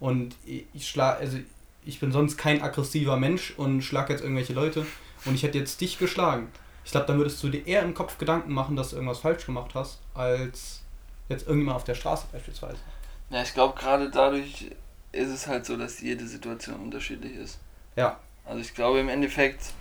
Und 0.00 0.34
ich, 0.44 0.88
schlag, 0.88 1.20
also 1.20 1.38
ich 1.84 2.00
bin 2.00 2.10
sonst 2.10 2.36
kein 2.36 2.62
aggressiver 2.62 3.16
Mensch 3.16 3.52
und 3.56 3.82
schlag 3.82 4.08
jetzt 4.10 4.22
irgendwelche 4.22 4.54
Leute 4.54 4.86
und 5.24 5.34
ich 5.34 5.42
hätte 5.42 5.58
jetzt 5.58 5.80
dich 5.80 5.98
geschlagen. 5.98 6.48
Ich 6.84 6.90
glaube, 6.90 7.06
dann 7.06 7.18
würdest 7.18 7.42
du 7.42 7.50
dir 7.50 7.66
eher 7.66 7.82
im 7.82 7.94
Kopf 7.94 8.18
Gedanken 8.18 8.52
machen, 8.52 8.74
dass 8.76 8.90
du 8.90 8.96
irgendwas 8.96 9.18
falsch 9.18 9.44
gemacht 9.46 9.72
hast, 9.74 9.98
als 10.14 10.82
jetzt 11.28 11.46
irgendjemand 11.46 11.76
auf 11.76 11.84
der 11.84 11.94
Straße 11.94 12.26
beispielsweise. 12.32 12.78
Ja, 13.28 13.42
ich 13.42 13.54
glaube, 13.54 13.78
gerade 13.78 14.10
dadurch 14.10 14.70
ist 15.12 15.28
es 15.28 15.46
halt 15.46 15.66
so, 15.66 15.76
dass 15.76 16.00
jede 16.00 16.26
Situation 16.26 16.80
unterschiedlich 16.80 17.36
ist. 17.36 17.58
Ja. 17.96 18.18
Also 18.44 18.60
ich 18.60 18.74
glaube 18.74 19.00
im 19.00 19.08
Endeffekt, 19.08 19.72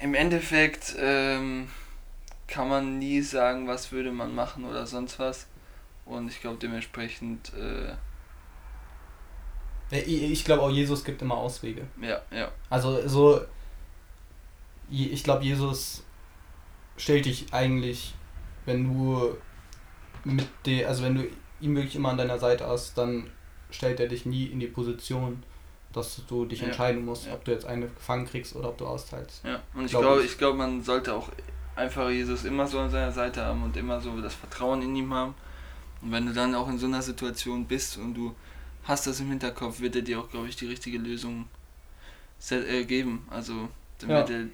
im 0.00 0.14
Endeffekt 0.14 0.94
ähm, 0.98 1.68
kann 2.46 2.68
man 2.68 2.98
nie 2.98 3.20
sagen, 3.20 3.66
was 3.66 3.92
würde 3.92 4.12
man 4.12 4.34
machen 4.34 4.64
oder 4.64 4.86
sonst 4.86 5.18
was. 5.18 5.46
Und 6.04 6.28
ich 6.28 6.40
glaube 6.40 6.58
dementsprechend, 6.58 7.52
äh, 7.54 7.92
Ich, 9.90 10.44
glaube 10.44 10.62
auch, 10.62 10.70
Jesus 10.70 11.04
gibt 11.04 11.22
immer 11.22 11.36
Auswege. 11.36 11.82
ja, 12.00 12.20
ja. 12.32 12.50
Also 12.70 13.06
so, 13.08 13.40
ich 14.90 15.22
glaube, 15.24 15.44
Jesus 15.44 16.04
stellt 16.96 17.24
dich 17.26 17.46
eigentlich, 17.52 18.14
wenn 18.64 18.84
du 18.84 19.36
mit 20.24 20.48
der, 20.64 20.88
also 20.88 21.04
wenn 21.04 21.14
du 21.14 21.26
ihn 21.60 21.74
wirklich 21.76 21.96
immer 21.96 22.10
an 22.10 22.18
deiner 22.18 22.38
Seite 22.38 22.66
hast, 22.66 22.98
dann 22.98 23.30
stellt 23.70 24.00
er 24.00 24.08
dich 24.08 24.26
nie 24.26 24.46
in 24.46 24.60
die 24.60 24.66
Position, 24.66 25.42
dass 25.92 26.20
du 26.28 26.44
dich 26.46 26.60
Ja, 26.60 26.66
entscheiden 26.66 27.04
musst, 27.04 27.26
ja. 27.26 27.34
ob 27.34 27.44
du 27.44 27.52
jetzt 27.52 27.64
eine 27.66 27.86
gefangen 27.88 28.26
kriegst 28.26 28.54
oder 28.56 28.68
ob 28.70 28.78
du 28.78 28.86
austeilst. 28.86 29.44
Ja, 29.44 29.60
und 29.74 29.84
ich 29.84 29.90
Glaub 29.92 30.02
glaube, 30.02 30.20
ich. 30.22 30.32
ich 30.32 30.38
glaube, 30.38 30.58
man 30.58 30.82
sollte 30.82 31.14
auch 31.14 31.28
einfach 31.74 32.10
Jesus 32.10 32.44
immer 32.44 32.66
so 32.66 32.78
an 32.80 32.90
seiner 32.90 33.12
Seite 33.12 33.44
haben 33.44 33.62
und 33.62 33.76
immer 33.76 34.00
so 34.00 34.20
das 34.20 34.34
Vertrauen 34.34 34.82
in 34.82 34.94
ihm 34.96 35.12
haben. 35.14 35.34
Und 36.02 36.12
wenn 36.12 36.26
du 36.26 36.32
dann 36.32 36.54
auch 36.54 36.68
in 36.68 36.78
so 36.78 36.86
einer 36.86 37.02
Situation 37.02 37.66
bist 37.66 37.96
und 37.98 38.14
du 38.14 38.34
hast 38.86 39.06
das 39.06 39.20
im 39.20 39.28
Hinterkopf, 39.28 39.80
wird 39.80 39.96
er 39.96 40.02
dir 40.02 40.20
auch, 40.20 40.30
glaube 40.30 40.48
ich, 40.48 40.56
die 40.56 40.66
richtige 40.66 40.98
Lösung 40.98 41.46
äh, 42.50 42.84
geben. 42.84 43.26
Also 43.30 43.68
dann 44.00 44.10
Ja. 44.10 44.16
wird 44.18 44.30
er 44.30 44.44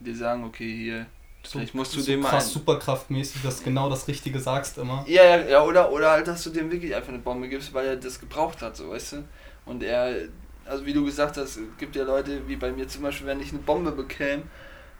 dir 0.00 0.16
sagen, 0.16 0.44
okay, 0.44 0.70
hier, 0.76 1.06
vielleicht 1.42 1.74
musst 1.74 1.94
du 1.94 2.00
so 2.00 2.06
dem 2.06 2.20
mal 2.20 2.30
krass 2.30 2.52
superkraftmäßig, 2.52 3.42
dass 3.42 3.58
du 3.58 3.64
genau 3.64 3.90
das 3.90 4.08
Richtige 4.08 4.38
sagst 4.40 4.78
immer. 4.78 5.04
Ja, 5.06 5.24
ja, 5.24 5.48
ja, 5.48 5.64
oder, 5.64 5.92
oder 5.92 6.10
halt, 6.12 6.26
dass 6.26 6.42
du 6.44 6.50
dem 6.50 6.70
wirklich 6.70 6.94
einfach 6.94 7.10
eine 7.10 7.18
Bombe 7.18 7.48
gibst, 7.48 7.74
weil 7.74 7.86
er 7.86 7.96
das 7.96 8.20
gebraucht 8.20 8.62
hat, 8.62 8.76
so, 8.76 8.90
weißt 8.90 9.12
du? 9.12 9.24
Und 9.66 9.82
er, 9.82 10.28
also 10.64 10.86
wie 10.86 10.92
du 10.92 11.04
gesagt 11.04 11.36
hast, 11.36 11.58
gibt 11.78 11.96
ja 11.96 12.04
Leute, 12.04 12.46
wie 12.48 12.56
bei 12.56 12.72
mir 12.72 12.88
zum 12.88 13.02
Beispiel, 13.02 13.26
wenn 13.26 13.40
ich 13.40 13.50
eine 13.50 13.60
Bombe 13.60 13.92
bekäme, 13.92 14.44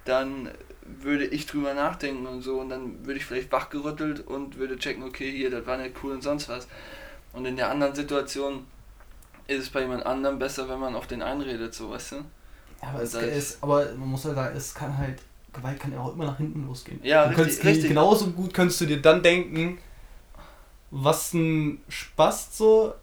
dann 0.05 0.51
würde 0.85 1.27
ich 1.27 1.47
drüber 1.47 1.75
nachdenken 1.75 2.27
und 2.27 2.43
so 2.43 2.61
und 2.61 2.71
dann 2.71 3.07
würde 3.07 3.19
ich 3.19 3.25
vielleicht 3.27 3.53
wachgerüttelt 3.53 4.27
und 4.27 4.59
würde 4.59 4.77
checken, 4.79 5.05
okay, 5.05 5.31
hier, 5.31 5.51
das 5.51 5.67
war 5.67 5.79
nicht 5.79 5.95
cool 6.03 6.13
und 6.13 6.23
sonst 6.23 6.49
was. 6.49 6.67
Und 7.33 7.47
in 7.47 7.57
der 7.57 7.71
anderen 7.71 7.95
Situation 7.95 8.67
ist 9.47 9.63
es 9.63 9.71
bei 9.71 9.83
jemand 9.83 10.07
anderem 10.07 10.39
besser, 10.39 10.69
wenn 10.69 10.79
man 10.79 10.95
auf 10.95 11.07
den 11.07 11.23
einredet, 11.23 11.75
so, 11.75 11.91
weißt 11.91 12.13
du? 12.13 12.17
Ja, 12.17 12.89
aber, 12.89 13.03
es, 13.03 13.15
es, 13.15 13.63
aber 13.63 13.85
man 13.97 14.09
muss 14.09 14.25
halt 14.25 14.37
sagen, 14.37 14.57
es 14.57 14.75
kann 14.75 14.97
halt, 14.97 15.19
Gewalt 15.53 15.81
kann 15.81 15.93
ja 15.93 16.01
auch 16.01 16.15
immer 16.15 16.27
nach 16.27 16.39
hinten 16.39 16.67
losgehen. 16.67 17.01
Ja, 17.03 17.29
du 17.29 17.37
richtig, 17.37 17.65
richtig. 17.65 17.89
genauso 17.89 18.29
gut 18.29 18.55
könntest 18.55 18.81
du 18.81 18.87
dir 18.87 19.03
dann 19.03 19.23
denken, 19.23 19.79
was 20.91 21.35
ein 21.35 21.83
Spaß 21.89 22.57
so, 22.57 22.95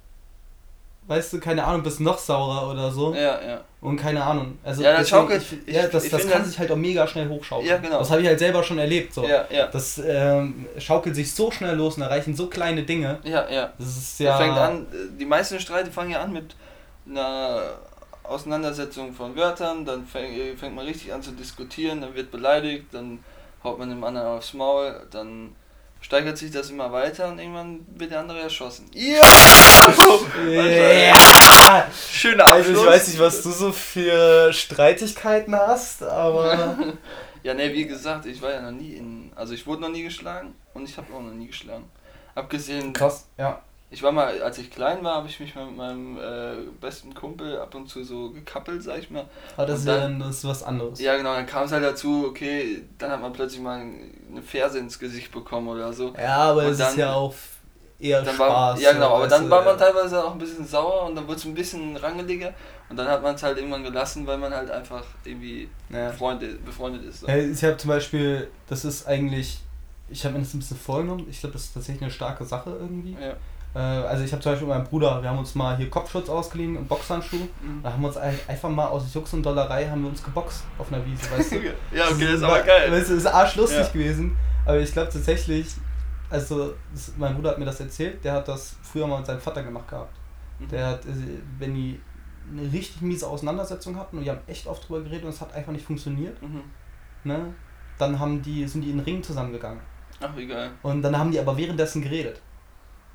weißt 1.08 1.34
du, 1.34 1.40
keine 1.40 1.64
Ahnung, 1.64 1.84
bist 1.84 2.00
noch 2.02 2.18
saurer 2.18 2.70
oder 2.72 2.92
so. 2.92 3.14
Ja, 3.14 3.42
ja. 3.42 3.62
Und 3.80 3.96
keine 3.98 4.24
Ahnung. 4.24 4.58
Also 4.64 4.84
Ja, 4.84 4.98
das 4.98 5.10
schaukelt- 5.10 5.42
ich, 5.42 5.68
ich- 5.68 5.76
ja, 5.76 5.88
das, 5.88 6.04
ich 6.06 6.12
das 6.12 6.28
kann 6.28 6.42
das- 6.42 6.50
sich 6.50 6.60
halt 6.60 6.72
auch 6.72 6.76
mega 6.76 7.08
schnell 7.08 7.30
hochschaukeln. 7.30 7.70
Ja, 7.70 7.78
genau. 7.78 8.00
Das 8.00 8.10
habe 8.12 8.22
ich 8.22 8.28
halt 8.28 8.40
selber 8.40 8.62
schon 8.64 8.78
erlebt. 8.80 9.14
So. 9.14 9.26
Ja, 9.26 9.46
ja. 9.50 9.68
Das 9.68 10.02
ähm, 10.06 10.66
schaukelt 10.78 11.16
sich 11.16 11.34
so 11.34 11.50
schnell 11.52 11.76
los 11.76 11.96
und 11.98 12.04
erreichen 12.04 12.36
so 12.36 12.48
kleine 12.48 12.84
Dinge. 12.84 13.20
Ja, 13.24 13.48
ja. 13.50 13.72
Das 13.78 13.88
ist 13.88 14.20
Ja. 14.20 14.32
ja. 14.32 14.38
Fängt 14.38 14.58
an, 14.58 14.88
die 15.20 15.26
meisten 15.26 15.60
Streite 15.60 15.92
fangen 15.92 16.12
ja 16.12 16.22
an 16.22 16.34
mit 16.34 16.56
einer 17.08 17.62
Auseinandersetzung 18.24 19.14
von 19.14 19.36
Wörtern, 19.36 19.86
dann 19.86 20.06
fängt, 20.06 20.60
fängt 20.60 20.76
man 20.76 20.86
richtig 20.86 21.14
an 21.14 21.22
zu 21.22 21.32
diskutieren, 21.32 22.02
dann 22.02 22.14
wird 22.14 22.30
beleidigt, 22.32 22.88
dann 22.92 23.20
haut 23.64 23.80
man 23.80 23.90
dem 23.90 24.04
anderen 24.04 24.28
aufs 24.28 24.54
Maul, 24.54 24.94
dann 25.12 25.56
steigert 26.02 26.38
sich 26.38 26.52
das 26.52 26.70
immer 26.70 26.92
weiter 26.92 27.28
und 27.30 27.40
irgendwann 27.40 27.86
wird 27.96 28.12
der 28.12 28.20
andere 28.22 28.42
erschossen. 28.42 28.90
Ja! 28.94 29.22
So, 29.96 30.26
Ja. 30.50 31.88
Schöner 32.12 32.46
Also 32.52 32.70
Abschluss. 32.72 32.80
ich 32.84 32.86
weiß 32.90 33.08
nicht, 33.10 33.20
was 33.20 33.42
du 33.44 33.52
so 33.52 33.72
für 33.72 34.52
Streitigkeiten 34.54 35.56
hast, 35.56 36.04
aber. 36.04 36.78
Ja, 37.44 37.54
ne, 37.54 37.72
wie 37.72 37.86
gesagt, 37.88 38.26
ich 38.26 38.42
war 38.42 38.52
ja 38.52 38.62
noch 38.62 38.72
nie 38.78 38.96
in. 38.96 39.32
Also 39.34 39.54
ich 39.54 39.66
wurde 39.66 39.82
noch 39.84 39.90
nie 39.90 40.04
geschlagen 40.04 40.54
und 40.74 40.90
ich 40.90 40.98
habe 40.98 41.14
auch 41.14 41.22
noch 41.22 41.32
nie 41.32 41.48
geschlagen. 41.48 41.86
Abgesehen, 42.36 42.92
Krass, 42.92 43.28
ja. 43.38 43.62
Ich 43.90 44.04
war 44.04 44.12
mal, 44.12 44.42
als 44.42 44.58
ich 44.58 44.70
klein 44.70 45.02
war, 45.04 45.16
habe 45.16 45.28
ich 45.30 45.40
mich 45.40 45.56
mal 45.56 45.66
mit 45.66 45.78
meinem 45.78 46.18
äh, 46.18 46.56
besten 46.82 47.14
Kumpel 47.14 47.58
ab 47.60 47.74
und 47.74 47.88
zu 47.90 48.04
so 48.04 48.32
gekappelt, 48.32 48.84
sag 48.84 49.00
ich 49.00 49.10
mal. 49.10 49.26
Aber 49.56 49.66
das 49.68 49.82
Und 49.82 49.88
ja 49.88 49.94
dann- 49.98 50.20
dann 50.20 50.28
das 50.30 50.38
ist 50.40 50.46
was 50.46 50.64
anderes. 50.64 51.00
Ja, 51.00 51.16
genau, 51.16 51.34
dann 51.34 51.46
kam 51.46 51.64
es 51.66 51.72
halt 51.72 51.84
dazu, 51.84 52.26
okay, 52.30 52.84
dann 52.98 53.12
hat 53.12 53.22
man 53.22 53.32
plötzlich 53.32 53.62
mal 53.62 53.80
eine 53.80 54.42
Ferse 54.42 54.80
ins 54.80 55.00
Gesicht 55.00 55.32
bekommen 55.32 55.70
oder 55.70 55.94
so. 55.94 56.14
Ja, 56.18 56.36
aber 56.52 56.66
Und 56.66 56.72
es 56.72 56.78
dann- 56.80 56.90
ist 56.92 56.98
ja 56.98 57.14
auch 57.14 57.34
eher 58.00 58.22
Dann 58.22 58.36
Spaß. 58.36 58.50
war, 58.50 58.80
ja, 58.80 58.92
genau, 58.92 59.16
aber 59.16 59.28
dann 59.28 59.46
du, 59.46 59.50
war 59.50 59.64
man 59.64 59.76
äh, 59.76 59.80
teilweise 59.80 60.24
auch 60.24 60.34
ein 60.34 60.38
bisschen 60.38 60.68
sauer 60.68 61.04
und 61.08 61.16
dann 61.16 61.26
wurde 61.28 61.38
es 61.40 61.46
ein 61.46 61.54
bisschen 61.56 61.96
rangeliger 61.98 62.54
und 62.90 62.98
dann 62.98 63.08
hat 63.08 63.24
man 63.24 63.34
es 63.36 63.42
halt 63.42 63.58
irgendwann 63.58 63.84
gelassen, 63.84 64.28
weil 64.28 64.38
man 64.38 64.54
halt 64.54 64.70
einfach 64.70 65.04
irgendwie 65.24 65.68
Ja. 65.90 66.10
befreundet, 66.10 66.64
befreundet 66.64 67.06
ist. 67.06 67.22
So. 67.22 67.28
Ja, 67.28 67.38
Ich 67.38 67.64
habe 67.64 67.78
zum 67.78 67.88
Beispiel, 67.90 68.50
das 68.68 68.86
ist 68.86 69.08
eigentlich, 69.08 69.62
ich 70.10 70.24
habe 70.26 70.36
mir 70.36 70.42
das 70.42 70.54
ein 70.54 70.60
bisschen 70.60 70.78
vorgenommen, 70.78 71.26
ich 71.30 71.40
glaube, 71.40 71.54
das 71.54 71.64
ist 71.64 71.74
tatsächlich 71.74 72.04
eine 72.04 72.12
starke 72.12 72.44
Sache 72.46 72.70
irgendwie. 72.80 73.14
Ja. 73.14 73.34
Äh, 73.78 74.08
also 74.08 74.24
ich 74.24 74.32
habe 74.32 74.42
zum 74.42 74.54
Beispiel 74.54 74.68
mit 74.68 74.76
meinem 74.78 74.88
Bruder, 74.88 75.22
wir 75.22 75.30
haben 75.30 75.38
uns 75.40 75.54
mal 75.54 75.78
hier 75.78 75.90
Kopfschutz 75.90 76.30
ausgeliehen 76.30 76.78
und 76.78 76.88
Boxhandschuh. 76.88 77.36
Mhm. 77.62 77.82
Da 77.84 77.92
haben 77.94 78.02
wir 78.02 78.08
uns 78.08 78.18
ein- 78.18 78.40
einfach 78.48 78.70
mal 78.70 78.88
aus 78.88 79.14
Jux 79.14 79.34
und 79.34 79.44
Dollerei 79.44 79.88
haben 79.88 80.02
wir 80.02 80.10
uns 80.10 80.24
geboxt 80.24 80.64
auf 80.80 80.92
einer 80.92 81.06
Wiese, 81.06 81.30
weißt 81.32 81.52
du? 81.52 81.56
ja, 81.96 82.06
okay, 82.10 82.26
das 82.26 82.34
ist 82.36 82.44
aber 82.44 82.62
geil. 82.64 82.92
Weißt 82.92 83.10
du, 83.10 83.14
das 83.16 83.24
ist 83.24 83.28
arschlustig 83.28 83.78
Ja. 83.86 83.92
gewesen. 83.94 84.36
Aber 84.66 84.80
ich 84.80 84.92
glaube 84.92 85.10
tatsächlich, 85.12 85.68
also 86.30 86.74
das, 86.92 87.14
mein 87.18 87.36
Bruder 87.36 87.52
hat 87.52 87.60
mir 87.60 87.66
das 87.66 87.80
erzählt, 87.80 88.24
der 88.24 88.34
hat 88.34 88.48
das 88.48 88.76
früher 88.82 89.06
mal 89.08 89.18
mit 89.18 89.28
seinem 89.28 89.40
Vater 89.42 89.62
gemacht 89.64 89.88
gehabt. 89.88 90.16
Mhm. 90.60 90.68
Der 90.70 90.88
hat, 90.88 91.06
äh, 91.06 91.10
wenn 91.60 91.76
die 91.76 92.00
eine 92.52 92.64
richtig 92.72 93.02
miese 93.02 93.28
Auseinandersetzung 93.28 93.98
hatten 93.98 94.18
und 94.18 94.24
die 94.24 94.30
haben 94.30 94.40
echt 94.48 94.66
oft 94.68 94.88
drüber 94.88 95.02
geredet 95.02 95.24
und 95.26 95.30
es 95.30 95.42
hat 95.42 95.54
einfach 95.54 95.72
nicht 95.72 95.86
funktioniert, 95.86 96.42
Mhm. 96.42 96.64
ne? 97.26 97.54
Dann 98.00 98.20
haben 98.20 98.42
die, 98.42 98.68
sind 98.68 98.82
die 98.82 98.90
in 98.92 98.98
den 98.98 99.04
Ring 99.06 99.22
zusammengegangen. 99.24 99.82
Ach, 100.22 100.36
wie 100.36 100.48
geil. 100.48 100.72
Und 100.84 101.02
dann 101.02 101.18
haben 101.18 101.32
die 101.32 101.40
aber 101.40 101.56
währenddessen 101.58 102.02
geredet. 102.02 102.42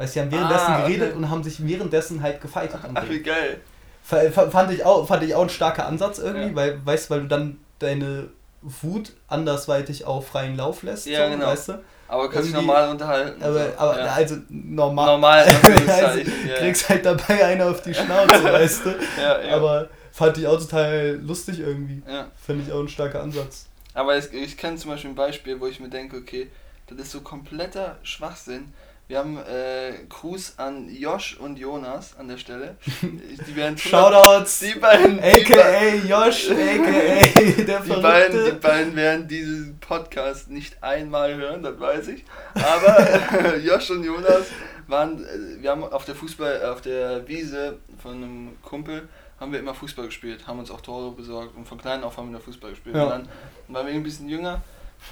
Weißt 0.02 0.16
du, 0.16 0.20
die 0.20 0.24
haben 0.26 0.32
währenddessen 0.32 0.66
Ah, 0.72 0.82
okay. 0.84 0.92
geredet 0.94 1.16
und 1.16 1.30
haben 1.30 1.42
sich 1.44 1.66
währenddessen 1.66 2.22
halt 2.22 2.40
gefightet. 2.40 2.80
Ach, 2.94 3.04
wie 3.08 3.20
geil. 3.22 3.60
Fa- 4.02 4.30
fa- 4.32 4.50
Fand 4.50 4.72
ich 4.72 4.84
auch, 4.84 5.06
fand 5.06 5.22
ich 5.22 5.34
auch 5.34 5.42
ein 5.42 5.48
starker 5.48 5.86
Ansatz 5.86 6.18
irgendwie, 6.18 6.48
Ja. 6.48 6.54
weil, 6.56 6.84
weißt 6.84 7.06
du, 7.08 7.14
weil 7.14 7.20
du 7.22 7.28
dann 7.28 7.58
deine 7.78 8.28
Wut 8.62 9.12
andersweitig 9.28 10.04
auf 10.04 10.26
freien 10.28 10.56
Lauf 10.56 10.82
lässt, 10.82 11.06
Ja, 11.06 11.26
so, 11.26 11.32
genau. 11.32 11.46
weißt 11.46 11.68
du? 11.68 11.72
Aber 12.08 12.28
kannst 12.28 12.48
dich 12.48 12.54
normal 12.54 12.90
unterhalten. 12.90 13.42
Aber, 13.42 13.54
so. 13.64 13.78
aber 13.78 13.98
ja. 14.00 14.12
also 14.12 14.36
normal. 14.50 15.06
normal. 15.06 15.44
also, 15.44 15.56
Anführungszeichen, 15.66 16.32
ja, 16.48 16.54
kriegst 16.58 16.88
halt 16.88 17.06
dabei 17.06 17.44
einer 17.46 17.70
auf 17.70 17.80
die 17.82 17.94
Schnauze, 17.94 18.44
weißt 18.52 18.84
du? 18.86 18.90
ja, 19.20 19.40
ja. 19.40 19.56
Aber 19.56 19.88
fand 20.12 20.36
ich 20.36 20.46
auch 20.46 20.58
total 20.58 21.18
lustig 21.22 21.60
irgendwie. 21.60 22.02
ja. 22.06 22.26
Finde 22.44 22.64
ich 22.66 22.72
auch 22.72 22.80
ein 22.80 22.88
starker 22.88 23.22
Ansatz. 23.22 23.66
Aber 23.94 24.14
es, 24.14 24.32
ich 24.32 24.56
kenne 24.56 24.76
zum 24.76 24.90
Beispiel 24.90 25.10
ein 25.10 25.14
Beispiel, 25.16 25.58
wo 25.60 25.66
ich 25.66 25.80
mir 25.80 25.88
denke, 25.88 26.16
okay, 26.18 26.50
das 26.88 26.98
ist 26.98 27.12
so 27.12 27.20
kompletter 27.20 27.96
Schwachsinn. 28.02 28.72
Wir 29.08 29.18
haben 29.18 29.36
äh, 29.38 29.92
Gruß 30.08 30.54
an 30.58 30.88
Josh 30.88 31.36
und 31.38 31.58
Jonas 31.58 32.16
an 32.16 32.28
der 32.28 32.38
Stelle. 32.38 32.76
Die 33.02 33.56
werden 33.56 33.76
Shoutouts! 33.76 34.60
Die 34.60 34.78
beiden, 34.78 35.16
die, 35.16 35.20
be- 35.20 35.64
AKA 35.64 35.94
Josh, 36.06 36.50
AKA 36.50 37.62
der 37.64 37.80
die, 37.80 38.00
beiden, 38.00 38.44
die 38.46 38.52
beiden 38.52 38.96
werden 38.96 39.28
diesen 39.28 39.78
Podcast 39.80 40.48
nicht 40.50 40.82
einmal 40.82 41.34
hören, 41.34 41.62
das 41.62 41.78
weiß 41.78 42.08
ich. 42.08 42.24
Aber 42.54 43.56
Josh 43.62 43.90
und 43.90 44.04
Jonas 44.04 44.46
waren, 44.86 45.22
äh, 45.24 45.62
wir 45.62 45.70
haben 45.70 45.84
auf 45.84 46.04
der 46.06 46.14
Fußball, 46.14 46.64
auf 46.70 46.80
der 46.80 47.26
Wiese 47.28 47.78
von 48.02 48.14
einem 48.14 48.62
Kumpel 48.62 49.08
haben 49.38 49.52
wir 49.52 49.58
immer 49.58 49.74
Fußball 49.74 50.06
gespielt, 50.06 50.46
haben 50.46 50.60
uns 50.60 50.70
auch 50.70 50.80
Tore 50.80 51.10
besorgt 51.10 51.56
und 51.56 51.66
von 51.66 51.76
klein 51.76 52.04
auf 52.04 52.16
haben 52.16 52.32
wir 52.32 52.40
Fußball 52.40 52.70
gespielt. 52.70 52.94
Ja. 52.94 53.02
Und 53.04 53.10
dann 53.10 53.28
waren 53.68 53.86
wir 53.88 53.92
ein 53.94 54.02
bisschen 54.04 54.28
jünger 54.28 54.62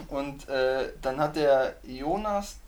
und 0.09 0.49
äh, 0.49 0.93
dann 1.03 1.19
hat 1.19 1.35
der 1.35 1.75
Jonas, 1.83 2.60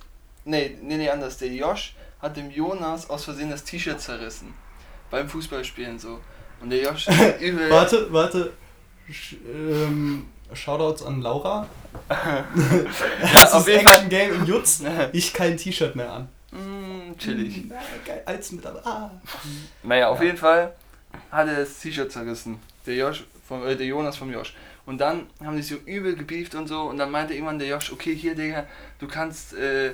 nee, 0.44 0.76
nee, 0.82 0.96
nee, 0.96 1.08
anders, 1.10 1.38
der 1.38 1.48
Josh 1.48 1.94
hat 2.20 2.36
dem 2.36 2.50
Jonas 2.50 3.08
aus 3.10 3.24
Versehen 3.24 3.50
das 3.50 3.64
T-Shirt 3.64 4.00
zerrissen. 4.00 4.54
Beim 5.10 5.28
Fußballspielen 5.28 5.98
so. 5.98 6.20
Und 6.60 6.70
der 6.70 6.82
Josh 6.82 7.08
übel. 7.40 7.68
Warte, 7.70 8.12
warte. 8.12 8.52
Sch 9.10 9.34
ähm, 9.52 10.26
Shoutouts 10.54 11.02
an 11.02 11.22
Laura. 11.22 11.66
Ja, 13.34 13.52
auf 13.52 13.66
jeden 13.68 13.80
Action 13.86 14.08
Game 14.08 14.34
im 14.34 14.44
Jutz. 14.46 14.82
Ich 15.12 15.32
kein 15.32 15.56
T-Shirt 15.56 15.96
mehr 15.96 16.10
an. 16.12 16.28
Mm, 16.50 17.16
chillig. 17.18 17.64
Na, 17.68 17.76
geil, 18.04 18.22
als 18.26 18.52
mit 18.52 18.64
aber. 18.64 18.86
Ah. 18.86 19.10
Naja, 19.82 20.08
auf 20.08 20.18
Ja. 20.20 20.26
jeden 20.26 20.38
Fall 20.38 20.74
hat 21.30 21.48
er 21.48 21.60
das 21.60 21.78
T-Shirt 21.80 22.10
zerrissen. 22.12 22.58
Der 22.86 22.94
Josh, 22.94 23.24
vom, 23.46 23.66
äh, 23.66 23.74
der 23.76 23.86
Jonas 23.86 24.16
vom 24.16 24.32
Josh. 24.32 24.54
Und 24.86 24.98
dann 25.00 25.26
haben 25.44 25.56
die 25.56 25.62
so 25.62 25.76
übel 25.86 26.14
gebieft 26.16 26.54
und 26.54 26.66
so. 26.66 26.82
Und 26.82 26.98
dann 26.98 27.10
meinte 27.10 27.34
irgendwann 27.34 27.58
der 27.58 27.68
Josh, 27.68 27.92
okay, 27.92 28.14
hier, 28.14 28.34
Digga, 28.34 28.66
du 28.98 29.06
kannst, 29.08 29.54
äh, 29.54 29.92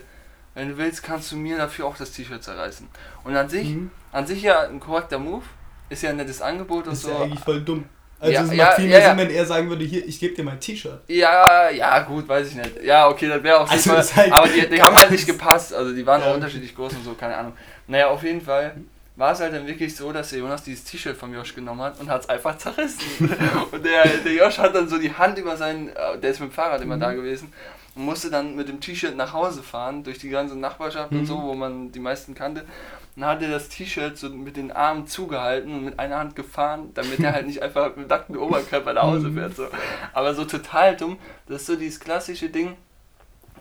wenn 0.54 0.68
du 0.70 0.76
willst, 0.78 1.02
kannst 1.02 1.30
du 1.32 1.36
mir 1.36 1.56
dafür 1.56 1.86
auch 1.86 1.96
das 1.96 2.10
T-Shirt 2.12 2.42
zerreißen. 2.42 2.88
Und 3.24 3.36
an 3.36 3.48
sich, 3.48 3.68
Mhm. 3.70 3.90
an 4.12 4.26
sich 4.26 4.42
ja 4.42 4.60
ein 4.62 4.80
korrekter 4.80 5.18
Move. 5.18 5.44
Ist 5.90 6.02
ja 6.02 6.10
ein 6.10 6.16
nettes 6.16 6.42
Angebot 6.42 6.86
und 6.86 6.92
ist 6.92 7.02
so. 7.02 7.10
ja 7.10 7.20
eigentlich 7.22 7.40
voll 7.40 7.60
dumm. 7.62 7.84
Also 8.20 8.32
Ja, 8.34 8.40
es 8.42 8.46
macht 8.48 8.56
ja, 8.58 8.70
viel 8.72 8.88
mehr 8.88 8.98
ja. 9.00 9.08
Sinn, 9.10 9.18
wenn 9.18 9.30
er 9.30 9.46
sagen 9.46 9.68
würde, 9.70 9.84
hier, 9.84 10.04
ich 10.06 10.18
gebe 10.20 10.34
dir 10.34 10.42
mein 10.42 10.58
T-Shirt. 10.60 11.00
Ja, 11.06 11.70
ja, 11.70 12.00
gut, 12.00 12.28
weiß 12.28 12.48
ich 12.48 12.56
nicht. 12.56 12.82
Ja, 12.82 13.08
okay, 13.08 13.28
das 13.28 13.42
wäre 13.42 13.60
auch 13.60 13.70
Also 13.70 13.94
ist 13.94 14.16
halt- 14.16 14.32
aber 14.32 14.48
die, 14.48 14.68
die 14.68 14.82
haben 14.82 14.96
halt 14.96 15.10
nicht 15.12 15.26
gepasst. 15.26 15.72
Also 15.72 15.94
die 15.94 16.04
waren 16.04 16.22
auch 16.22 16.34
unterschiedlich 16.34 16.74
groß 16.74 16.94
und 16.94 17.04
so, 17.04 17.14
keine 17.14 17.36
Ahnung. 17.36 17.52
Naja, 17.86 18.08
auf 18.08 18.22
jeden 18.24 18.40
Fall 18.42 18.74
war 19.16 19.32
es 19.32 19.40
halt 19.40 19.54
dann 19.54 19.66
wirklich 19.66 19.94
so, 19.96 20.12
dass 20.12 20.30
der 20.30 20.40
Jonas 20.40 20.62
dieses 20.64 20.84
T-Shirt 20.84 21.16
vom 21.16 21.32
Josh 21.32 21.54
genommen 21.54 21.80
hat 21.80 21.98
und 22.00 22.10
hat 22.10 22.22
es 22.22 22.28
einfach 22.28 22.58
zerrissen. 22.58 23.00
und 23.72 23.84
der, 23.84 24.04
der 24.06 24.32
Josh 24.32 24.58
hat 24.58 24.74
dann 24.74 24.88
so 24.88 24.98
die 24.98 25.12
Hand 25.14 25.38
über 25.38 25.56
seinen, 25.56 25.88
äh, 25.88 26.18
der 26.20 26.30
ist 26.30 26.40
mit 26.40 26.50
dem 26.50 26.52
Fahrrad 26.52 26.82
immer 26.82 26.96
Mhm. 26.96 27.00
da 27.00 27.12
gewesen, 27.12 27.52
und 27.98 28.04
musste 28.04 28.30
dann 28.30 28.54
mit 28.54 28.68
dem 28.68 28.80
T-Shirt 28.80 29.16
nach 29.16 29.32
Hause 29.32 29.62
fahren, 29.62 30.04
durch 30.04 30.18
die 30.18 30.28
ganze 30.30 30.56
Nachbarschaft 30.56 31.10
und 31.10 31.22
Mhm. 31.22 31.26
so, 31.26 31.42
wo 31.42 31.54
man 31.54 31.90
die 31.90 31.98
meisten 31.98 32.34
kannte. 32.34 32.60
Und 32.62 33.22
dann 33.22 33.30
hat 33.30 33.42
er 33.42 33.50
das 33.50 33.68
T-Shirt 33.68 34.16
so 34.16 34.30
mit 34.30 34.56
den 34.56 34.70
Armen 34.70 35.08
zugehalten 35.08 35.74
und 35.74 35.84
mit 35.84 35.98
einer 35.98 36.18
Hand 36.18 36.36
gefahren, 36.36 36.90
damit 36.94 37.18
er 37.18 37.32
halt 37.32 37.46
nicht 37.48 37.60
einfach 37.60 37.96
mit 37.96 38.08
nacktem 38.08 38.38
Oberkörper 38.38 38.92
nach 38.92 39.02
Hause 39.02 39.32
fährt. 39.32 39.56
So. 39.56 39.66
Aber 40.12 40.32
so 40.34 40.44
total 40.44 40.96
dumm. 40.96 41.18
Das 41.48 41.62
ist 41.62 41.66
so 41.66 41.74
dieses 41.76 41.98
klassische 41.98 42.48
Ding, 42.48 42.76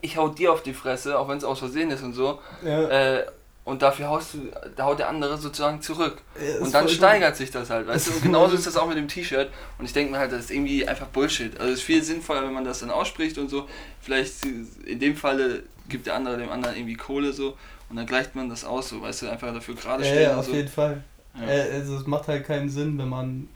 ich 0.01 0.15
hau 0.17 0.29
dir 0.29 0.53
auf 0.53 0.61
die 0.61 0.75
Fresse, 0.75 1.17
auch 1.17 1.27
wenn 1.27 1.39
es 1.39 1.43
aus 1.43 1.57
Versehen 1.57 1.89
ist 1.89 2.03
und 2.03 2.13
so. 2.13 2.39
Ja. 2.63 2.83
Äh, 2.87 3.25
und 3.67 3.81
dafür 3.81 4.07
haust 4.07 4.33
du, 4.33 4.49
da 4.75 4.85
haut 4.85 4.99
der 4.99 5.09
andere 5.09 5.37
sozusagen 5.37 5.81
zurück. 5.81 6.21
Ja, 6.41 6.61
Und 6.63 6.73
dann 6.73 6.87
steigert 6.87 7.35
sich 7.35 7.51
das 7.51 7.69
halt, 7.69 7.85
weißt 7.85 8.07
du? 8.07 8.11
Und 8.13 8.21
genauso 8.23 8.55
ist 8.55 8.65
das 8.65 8.77
auch 8.77 8.87
mit 8.87 8.95
dem 8.97 9.07
T-Shirt. 9.09 9.49
Und 9.77 9.85
ich 9.85 9.91
denke 9.93 10.13
mir 10.13 10.19
halt, 10.19 10.31
das 10.31 10.45
ist 10.45 10.51
irgendwie 10.51 10.87
einfach 10.87 11.07
Bullshit. 11.07 11.59
Also 11.59 11.73
es 11.73 11.79
ist 11.79 11.85
viel 11.85 12.01
sinnvoller, 12.01 12.43
wenn 12.43 12.53
man 12.53 12.63
das 12.63 12.79
dann 12.79 12.89
ausspricht 12.91 13.37
und 13.37 13.49
so. 13.49 13.67
Vielleicht 14.01 14.45
in 14.45 14.99
dem 14.99 15.15
Falle 15.17 15.63
gibt 15.89 16.07
der 16.07 16.15
andere 16.15 16.37
dem 16.37 16.49
anderen 16.49 16.77
irgendwie 16.77 16.95
Kohle 16.95 17.33
so 17.33 17.57
und 17.89 17.97
dann 17.97 18.05
gleicht 18.05 18.35
man 18.35 18.49
das 18.49 18.63
aus, 18.63 18.89
so, 18.89 19.01
weißt 19.01 19.23
du, 19.23 19.29
einfach 19.29 19.53
dafür 19.53 19.75
gerade 19.75 20.03
Ja, 20.03 20.09
stellen 20.09 20.23
ja, 20.23 20.33
und 20.33 20.39
auf 20.39 20.45
so. 20.45 20.53
jeden 20.53 20.67
Fall. 20.69 21.03
Ja. 21.39 21.47
Äh, 21.47 21.71
also 21.73 21.97
es 21.97 22.07
macht 22.07 22.27
halt 22.29 22.45
keinen 22.45 22.69
Sinn, 22.69 22.97
wenn 22.97 23.09
man, 23.09 23.47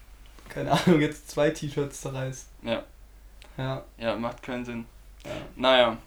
keine 0.50 0.71
Ahnung, 0.71 1.00
jetzt 1.02 1.32
zwei 1.32 1.50
T-Shirts 1.52 2.02
zerreißt. 2.02 2.47
Ja, 2.63 2.84
Ja. 3.58 3.84
ja, 3.97 4.15
macht 4.17 4.43
keinen 4.43 4.65
Sinn. 4.65 4.86
ja. 5.24 5.32
Naja, 5.56 5.97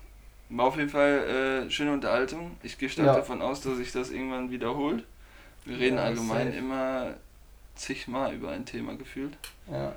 war 0.50 0.66
auf 0.66 0.76
jeden 0.76 0.90
Fall 0.90 1.64
äh, 1.66 1.70
schöne 1.70 1.92
Unterhaltung. 1.92 2.56
Ich 2.62 2.78
gehe 2.78 2.88
stark 2.88 3.06
Ja. 3.06 3.14
davon 3.16 3.42
aus, 3.42 3.60
dass 3.62 3.76
sich 3.76 3.92
das 3.92 4.10
irgendwann 4.10 4.50
wiederholt. 4.50 5.04
Wir 5.64 5.78
reden 5.78 5.96
Ja, 5.96 6.04
allgemein 6.04 6.48
safe. 6.48 6.58
immer 6.58 7.14
zigmal 7.74 8.34
über 8.34 8.50
ein 8.50 8.64
Thema 8.66 8.94
gefühlt. 8.96 9.36
Ja. 9.70 9.94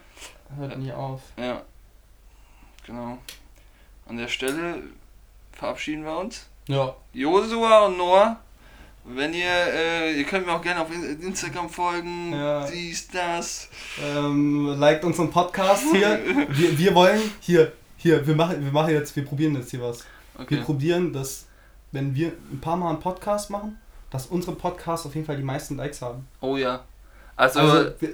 Hört 0.58 0.78
nie 0.78 0.92
auf. 0.92 1.22
Ja, 1.38 1.62
genau. 2.86 3.18
An 4.08 4.18
der 4.18 4.28
Stelle 4.30 4.84
verabschieden 5.52 6.04
wir 6.06 6.18
uns. 6.18 6.48
Ja. 6.68 6.96
Josua 7.14 7.86
und 7.86 7.98
Noah, 7.98 8.40
wenn 9.04 9.34
ihr, 9.34 9.46
äh, 9.46 10.14
ihr 10.18 10.24
könnt 10.26 10.46
mir 10.46 10.54
auch 10.54 10.62
gerne 10.62 10.82
auf 10.82 10.92
In- 10.94 11.22
Instagram 11.22 11.70
folgen, 11.70 12.32
Ja. 12.34 12.66
dies, 12.70 13.08
das. 13.10 13.70
Ähm, 14.02 14.76
liked 14.80 15.04
unseren 15.04 15.30
Podcast 15.30 15.84
hier. 15.92 16.20
Wir, 16.50 16.78
wir 16.78 16.96
wollen, 16.96 17.22
hier, 17.42 17.72
hier, 17.98 18.26
wir 18.26 18.36
machen, 18.36 18.64
wir 18.64 18.72
machen 18.72 18.94
jetzt, 18.94 19.16
wir 19.16 19.26
probieren 19.26 19.56
jetzt 19.56 19.72
hier 19.72 19.82
was. 19.82 20.06
Wir 20.38 20.44
Okay. 20.44 20.62
probieren, 20.64 21.14
dass, 21.14 21.48
wenn 21.92 22.14
wir 22.16 22.32
ein 22.52 22.60
paar 22.62 22.78
Mal 22.78 22.90
einen 22.90 23.00
Podcast 23.00 23.50
machen, 23.50 23.80
dass 24.12 24.28
unsere 24.28 24.56
Podcasts 24.56 25.06
auf 25.06 25.16
jeden 25.16 25.26
Fall 25.28 25.38
die 25.38 25.44
meisten 25.44 25.76
Likes 25.78 26.02
haben. 26.02 26.28
Oh 26.42 26.56
ja. 26.58 26.84
Also, 27.36 27.60
Also, 27.60 27.92
wir, 28.00 28.10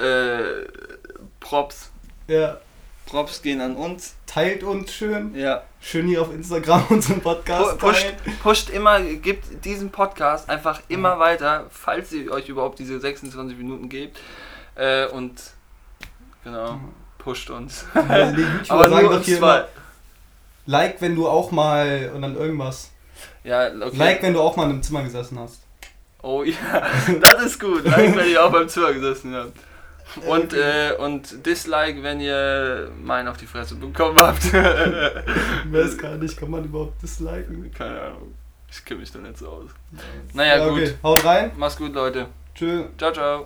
äh, 0.00 0.66
Props. 1.40 1.90
ja, 2.26 2.58
Props 3.06 3.42
gehen 3.42 3.60
an 3.60 3.76
uns. 3.76 4.14
teilt 4.26 4.62
uns 4.64 4.92
schön. 4.92 5.34
Ja. 5.34 5.62
Schön 5.80 6.06
hier 6.08 6.22
auf 6.22 6.32
Instagram 6.32 6.84
unseren 6.90 7.18
Pu- 7.20 7.22
Podcast 7.34 7.78
Pusht, 7.78 8.14
pusht 8.42 8.70
immer, 8.70 9.00
gebt 9.00 9.64
diesen 9.64 9.90
Podcast 9.90 10.48
einfach 10.48 10.80
immer 10.88 11.18
weiter, 11.18 11.66
falls 11.70 12.12
ihr 12.12 12.30
euch 12.32 12.48
überhaupt 12.48 12.78
diese 12.78 12.98
26 12.98 13.56
Minuten 13.56 13.88
gebt. 13.88 14.18
Äh, 14.74 15.06
und 15.08 15.40
genau, 16.42 16.80
pusht 17.18 17.50
uns. 17.50 17.84
YouTuber 17.94 18.64
Aber 18.68 18.88
sagen 18.90 19.06
nur 19.06 19.16
uns 19.16 19.26
hier 19.26 19.38
zwei. 19.38 19.56
immer, 19.58 19.68
like, 20.66 21.00
wenn 21.00 21.14
du 21.16 21.28
auch 21.28 21.50
mal, 21.50 22.10
und 22.14 22.22
dann 22.22 22.36
irgendwas. 22.36 22.90
Ja, 23.42 23.66
okay. 23.68 23.96
Like, 23.96 24.22
wenn 24.22 24.32
du 24.34 24.40
auch 24.40 24.56
mal 24.56 24.64
in 24.64 24.70
einem 24.70 24.82
Zimmer 24.82 25.02
gesessen 25.02 25.38
hast. 25.38 25.60
Oh 26.22 26.42
ja, 26.42 26.54
das 27.20 27.42
ist 27.44 27.60
gut. 27.60 27.84
Like, 27.84 28.16
wenn 28.16 28.30
ihr 28.30 28.44
auch 28.44 28.50
beim 28.52 28.68
Zimmer 28.68 28.92
gesessen 28.92 29.34
habt. 29.34 29.52
Und, 30.28 30.52
äh, 30.54 30.92
und 30.98 31.44
Dislike, 31.44 32.02
wenn 32.02 32.20
ihr 32.20 32.90
meinen 33.02 33.26
auf 33.28 33.36
die 33.36 33.46
Fresse 33.46 33.74
bekommen 33.74 34.16
habt. 34.18 34.44
Ich 34.44 34.52
weiß 34.52 35.98
gar 36.02 36.16
nicht, 36.16 36.36
kann 36.38 36.50
man 36.50 36.64
überhaupt 36.64 37.02
disliken? 37.02 37.70
Keine 37.76 38.00
Ahnung. 38.00 38.34
Ich 38.70 38.84
kenne 38.84 39.00
mich 39.00 39.10
da 39.12 39.18
nicht 39.18 39.38
so 39.38 39.48
aus. 39.48 39.70
Naja, 40.32 40.58
Ja, 40.58 40.66
okay, 40.70 40.84
gut. 40.86 40.94
haut 41.02 41.24
rein. 41.24 41.50
Mach's 41.56 41.76
gut, 41.76 41.92
Leute. 41.94 42.26
Tschö. 42.54 42.84
Ciao, 42.96 43.12
ciao. 43.12 43.42